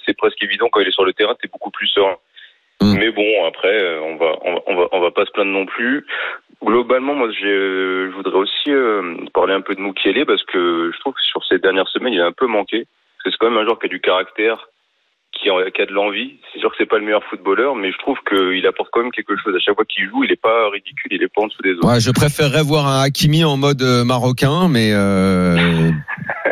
c'est 0.05 0.17
presque 0.17 0.41
évident 0.43 0.67
quand 0.71 0.81
il 0.81 0.87
est 0.87 0.91
sur 0.99 1.05
le 1.05 1.13
terrain, 1.13 1.35
t'es 1.41 1.47
beaucoup 1.47 1.71
plus 1.71 1.87
serein. 1.87 2.15
Mm. 2.81 2.97
Mais 2.97 3.11
bon, 3.11 3.45
après, 3.45 3.73
euh, 3.73 4.01
on 4.01 4.15
va, 4.15 4.37
on 4.43 4.75
va, 4.75 4.87
on 4.91 4.99
va, 5.01 5.11
pas 5.11 5.25
se 5.25 5.31
plaindre 5.31 5.51
non 5.51 5.65
plus. 5.65 6.05
Globalement, 6.63 7.13
moi, 7.13 7.27
euh, 7.27 8.09
je 8.09 8.15
voudrais 8.15 8.37
aussi 8.37 8.71
euh, 8.71 9.15
parler 9.33 9.53
un 9.53 9.61
peu 9.61 9.75
de 9.75 9.81
Moukielé 9.81 10.25
parce 10.25 10.43
que 10.43 10.91
je 10.93 10.99
trouve 10.99 11.13
que 11.13 11.21
sur 11.21 11.43
ces 11.45 11.59
dernières 11.59 11.87
semaines, 11.87 12.13
il 12.13 12.21
a 12.21 12.25
un 12.25 12.31
peu 12.31 12.47
manqué. 12.47 12.85
Parce 13.17 13.23
que 13.23 13.31
c'est 13.31 13.37
quand 13.37 13.49
même 13.49 13.59
un 13.59 13.65
joueur 13.65 13.79
qui 13.79 13.87
a 13.87 13.89
du 13.89 13.99
caractère, 13.99 14.69
qui 15.41 15.49
a, 15.49 15.85
de 15.85 15.93
l'envie. 15.93 16.37
C'est 16.53 16.59
sûr 16.59 16.69
que 16.69 16.75
c'est 16.77 16.85
pas 16.85 16.97
le 16.97 17.05
meilleur 17.05 17.23
footballeur, 17.25 17.75
mais 17.75 17.91
je 17.91 17.97
trouve 17.99 18.17
qu'il 18.27 18.65
apporte 18.67 18.89
quand 18.91 19.01
même 19.01 19.11
quelque 19.11 19.35
chose. 19.37 19.55
À 19.55 19.59
chaque 19.59 19.75
fois 19.75 19.85
qu'il 19.85 20.07
joue, 20.09 20.23
il 20.23 20.31
est 20.31 20.41
pas 20.41 20.69
ridicule, 20.69 21.11
il 21.11 21.23
est 21.23 21.33
pas 21.33 21.41
en 21.43 21.47
dessous 21.47 21.61
des 21.61 21.73
autres. 21.75 21.87
Ouais, 21.87 21.99
je 21.99 22.11
préférerais 22.11 22.63
voir 22.63 22.87
un 22.87 23.01
Hakimi 23.03 23.43
en 23.45 23.55
mode 23.57 23.81
euh, 23.81 24.03
marocain, 24.03 24.67
mais 24.69 24.91
euh... 24.93 25.91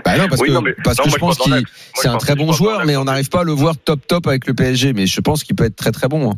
bah 0.05 0.17
non, 0.17 0.27
parce 0.29 0.41
Oui, 0.41 0.47
que 0.49 0.53
non, 0.53 0.61
mais- 0.61 0.75
parce 0.83 0.97
non, 0.99 1.05
que 1.05 1.09
je 1.11 1.17
pense 1.17 1.37
qu'il 1.37 1.53
c'est 1.95 2.07
un 2.07 2.17
très 2.17 2.35
bon 2.35 2.51
joueur, 2.53 2.85
mais 2.85 2.95
on 2.95 3.03
n'arrive 3.03 3.29
pas 3.29 3.41
à 3.41 3.43
le 3.43 3.51
voir 3.51 3.75
top 3.77 3.99
top 4.07 4.25
avec 4.27 4.47
le 4.47 4.53
PSG. 4.53 4.93
Mais 4.93 5.05
je 5.05 5.19
pense 5.21 5.43
qu'il 5.43 5.55
peut 5.55 5.65
être 5.65 5.75
très 5.75 5.91
très 5.91 6.07
bon. 6.07 6.31
hein. 6.31 6.35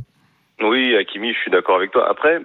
Oui, 0.62 0.96
Hakimi, 0.96 1.34
je 1.34 1.40
suis 1.40 1.52
d'accord 1.52 1.78
avec 1.78 1.92
toi. 1.92 2.10
Après, 2.10 2.40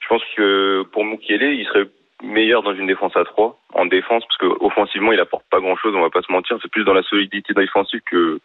je 0.00 0.06
pense 0.08 0.22
que 0.36 0.82
pour 0.92 1.04
Mukiele, 1.04 1.42
il 1.58 1.66
serait 1.66 1.86
meilleur 2.22 2.62
dans 2.62 2.74
une 2.74 2.86
défense 2.86 3.16
à 3.16 3.24
3 3.24 3.58
en 3.74 3.86
défense 3.86 4.22
parce 4.26 4.38
que 4.38 4.64
offensivement, 4.64 5.12
il 5.12 5.20
apporte 5.20 5.44
pas 5.50 5.60
grand-chose, 5.60 5.94
on 5.96 6.00
va 6.00 6.10
pas 6.10 6.22
se 6.22 6.32
mentir, 6.32 6.56
c'est 6.62 6.70
plus 6.70 6.84
dans 6.84 6.94
la 6.94 7.02
solidité 7.02 7.52
défensive 7.54 8.00
que 8.10 8.40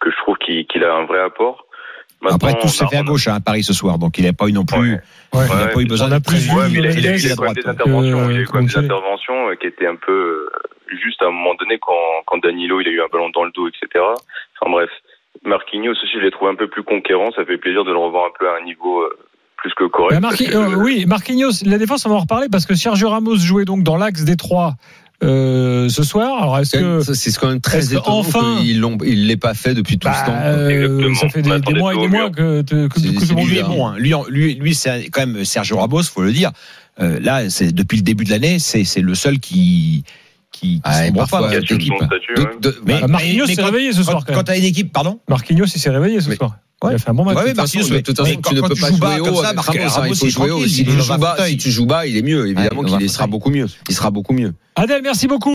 que 0.00 0.10
je 0.10 0.16
trouve 0.22 0.36
qu'il 0.38 0.66
qu'il 0.66 0.84
a 0.84 0.94
un 0.94 1.04
vrai 1.06 1.20
apport. 1.20 1.64
Après, 2.24 2.48
Maintenant, 2.48 2.62
tout 2.62 2.68
s'est 2.68 2.86
fait 2.86 2.96
à 2.96 3.02
gauche 3.02 3.28
hein, 3.28 3.34
à 3.36 3.40
Paris 3.40 3.62
ce 3.62 3.74
soir, 3.74 3.98
donc 3.98 4.16
il 4.18 4.24
n'a 4.24 4.32
pas 4.32 4.46
eu 4.48 4.52
non 4.52 4.64
plus, 4.64 4.78
Ouais. 4.78 5.00
Ouais. 5.34 5.46
il 5.50 5.54
n'a 5.56 5.64
Ouais, 5.66 5.72
pas 5.74 5.80
eu 5.80 5.86
besoin 5.86 6.08
de 6.08 6.18
plus 6.18 6.50
Ouais, 6.50 6.70
il 6.70 6.86
a, 6.86 6.90
il 6.90 6.96
a- 6.96 7.00
il 7.00 7.06
a 7.06 7.10
Mendes 7.10 7.20
eu 7.20 7.34
quand 7.36 7.44
même 7.44 7.54
des 7.54 7.68
interventions, 7.68 8.30
il 8.30 8.36
a 8.36 8.40
eu 8.40 8.46
quand 8.46 8.54
même 8.54 8.66
des 8.66 8.72
Mukiele. 8.74 8.84
interventions 8.84 9.48
euh, 9.50 9.54
qui 9.54 9.66
étaient 9.66 9.86
un 9.86 9.96
peu 9.96 10.12
euh, 10.12 10.96
juste 11.04 11.20
à 11.22 11.26
un 11.26 11.30
moment 11.30 11.54
donné 11.60 11.78
quand, 11.78 11.92
quand 12.26 12.38
Danilo 12.38 12.80
il 12.80 12.88
a 12.88 12.90
eu 12.90 13.00
un 13.02 13.06
ballon 13.12 13.28
dans 13.34 13.44
le 13.44 13.50
dos, 13.52 13.68
etc. 13.68 14.02
Enfin 14.60 14.70
bref, 14.72 14.90
Marquinhos 15.44 15.92
aussi, 15.92 16.06
je 16.14 16.20
l'ai 16.20 16.30
trouvé 16.30 16.50
un 16.50 16.54
peu 16.56 16.68
plus 16.68 16.82
conquérant, 16.82 17.30
ça 17.36 17.44
fait 17.44 17.58
plaisir 17.58 17.84
de 17.84 17.92
le 17.92 17.98
revoir 17.98 18.24
un 18.24 18.32
peu 18.38 18.48
à 18.48 18.56
un 18.60 18.64
niveau 18.64 19.02
euh, 19.02 19.10
plus 19.58 19.72
que 19.74 19.84
correct. 19.84 20.14
Bah, 20.14 20.20
Marqui- 20.30 20.50
parce 20.50 20.66
que- 20.68 20.74
euh, 20.74 20.82
oui, 20.82 21.04
Marquinhos, 21.06 21.52
la 21.66 21.76
défense, 21.78 22.06
on 22.06 22.08
va 22.08 22.16
en 22.16 22.20
reparler 22.20 22.48
parce 22.50 22.64
que 22.66 22.74
Sergio 22.74 23.10
Ramos 23.10 23.36
jouait 23.36 23.66
donc 23.66 23.82
dans 23.82 23.96
l'axe 23.98 24.24
des 24.24 24.36
trois 24.36 24.72
euh, 25.22 25.88
ce 25.88 26.02
soir. 26.02 26.42
Alors, 26.42 26.58
est-ce 26.58 26.76
que. 26.76 27.14
C'est 27.14 27.34
quand 27.36 27.48
même 27.48 27.60
très 27.60 27.80
que 27.80 27.84
étonnant 27.92 28.18
enfin- 28.18 28.58
qu'ils 28.60 28.80
l'ont, 28.80 28.98
il 29.04 29.26
l'ait 29.26 29.36
pas 29.36 29.54
fait 29.54 29.74
depuis 29.74 29.98
tout 29.98 30.08
Bah, 30.08 30.14
ce 30.20 30.26
temps. 30.26 30.32
quoi. 30.32 30.40
euh, 30.42 30.68
Exactement. 30.68 31.14
ça 31.14 31.28
fait 31.28 31.42
des, 31.42 31.50
Bah, 31.50 31.58
des 31.58 31.74
mois 31.74 31.94
et 31.94 31.98
des 31.98 32.08
mois 32.08 32.30
que, 32.30 32.62
que, 32.62 32.86
que 32.88 33.00
c'est 33.00 33.28
le 33.30 33.34
monde 33.34 33.48
lui 33.48 33.58
est 33.58 33.62
bon. 33.62 33.86
hein. 33.86 33.94
Lui, 33.98 34.12
lui, 34.28 34.54
lui, 34.54 34.74
c'est 34.74 35.08
quand 35.10 35.26
même 35.26 35.44
Sergio 35.44 35.78
Ramos, 35.78 36.02
faut 36.04 36.22
le 36.22 36.32
dire. 36.32 36.52
Euh, 37.00 37.18
là, 37.20 37.48
c'est 37.50 37.72
depuis 37.72 37.96
le 37.96 38.02
début 38.02 38.24
de 38.24 38.30
l'année, 38.30 38.58
c'est 38.58 38.84
c'est 38.84 39.00
le 39.02 39.14
seul 39.14 39.38
qui 39.38 40.04
qui, 40.52 40.80
qui 40.80 40.88
Ouais, 40.88 41.06
sombre 41.08 41.18
parfois, 41.18 41.40
pas 41.40 41.44
dans 41.44 41.50
qui 41.50 41.54
cette 41.56 41.64
assume 41.64 41.76
équipe. 41.80 41.92
son 42.00 42.06
statut, 42.06 42.34
De- 42.34 42.40
ouais. 42.40 42.48
de- 42.62 42.76
Mais- 42.86 43.00
Bah, 43.02 43.06
Marquinhos 43.08 43.44
mais 43.46 43.54
s'est 43.54 43.60
quand- 43.62 43.66
réveillé 43.70 43.92
ce 43.92 44.02
soir 44.02 44.24
Quand, 44.26 44.32
quand 44.34 44.42
t'as 44.44 44.56
une 44.56 44.64
équipe, 44.64 44.90
pardon. 44.92 45.18
Marquinhos, 45.28 45.66
il 45.66 45.78
s'est 45.80 45.90
réveillé 45.90 46.20
ce 46.22 46.30
Mais- 46.30 46.36
soir. 46.36 46.56
Il 46.84 46.94
a 46.94 46.98
fait 46.98 47.10
un 47.10 47.14
bon 47.14 47.24
match. 47.24 47.36
Ouais, 47.36 47.52
de 47.52 47.56
Marquinhos, 47.56 47.82
façon, 47.84 47.94
mais- 47.94 48.00
de 48.00 48.06
toute 48.06 48.16
façon, 48.16 48.30
mais 48.30 48.36
tu 48.36 48.42
quand- 48.42 48.54
ne 48.54 48.60
quand 48.60 48.68
peux 48.68 48.74
tu 48.74 48.80
pas 48.80 48.88
jouer 48.88 49.20
haut 49.20 49.24
comme 49.24 49.34
ça, 49.36 49.50
hein, 49.50 49.54
Ramos, 49.56 50.12
il 50.12 50.16
faut 50.16 50.28
jouer 50.28 50.50
haut. 50.50 50.66
Si 50.66 50.84
tu 50.84 50.90
joues 50.92 51.18
bas, 51.18 51.32
fauteuil. 51.36 51.50
si 51.52 51.56
tu 51.58 51.70
joues 51.70 51.86
bas, 51.86 52.06
il 52.06 52.16
est 52.16 52.22
mieux. 52.22 52.46
Évidemment 52.48 52.82
qu'il 52.84 53.10
sera 53.10 53.26
beaucoup 53.26 53.50
mieux. 53.50 53.66
Il 53.88 53.94
sera 53.94 54.10
beaucoup 54.10 54.32
mieux. 54.32 54.52
Adèle, 54.78 55.00
merci 55.02 55.26
beaucoup. 55.26 55.54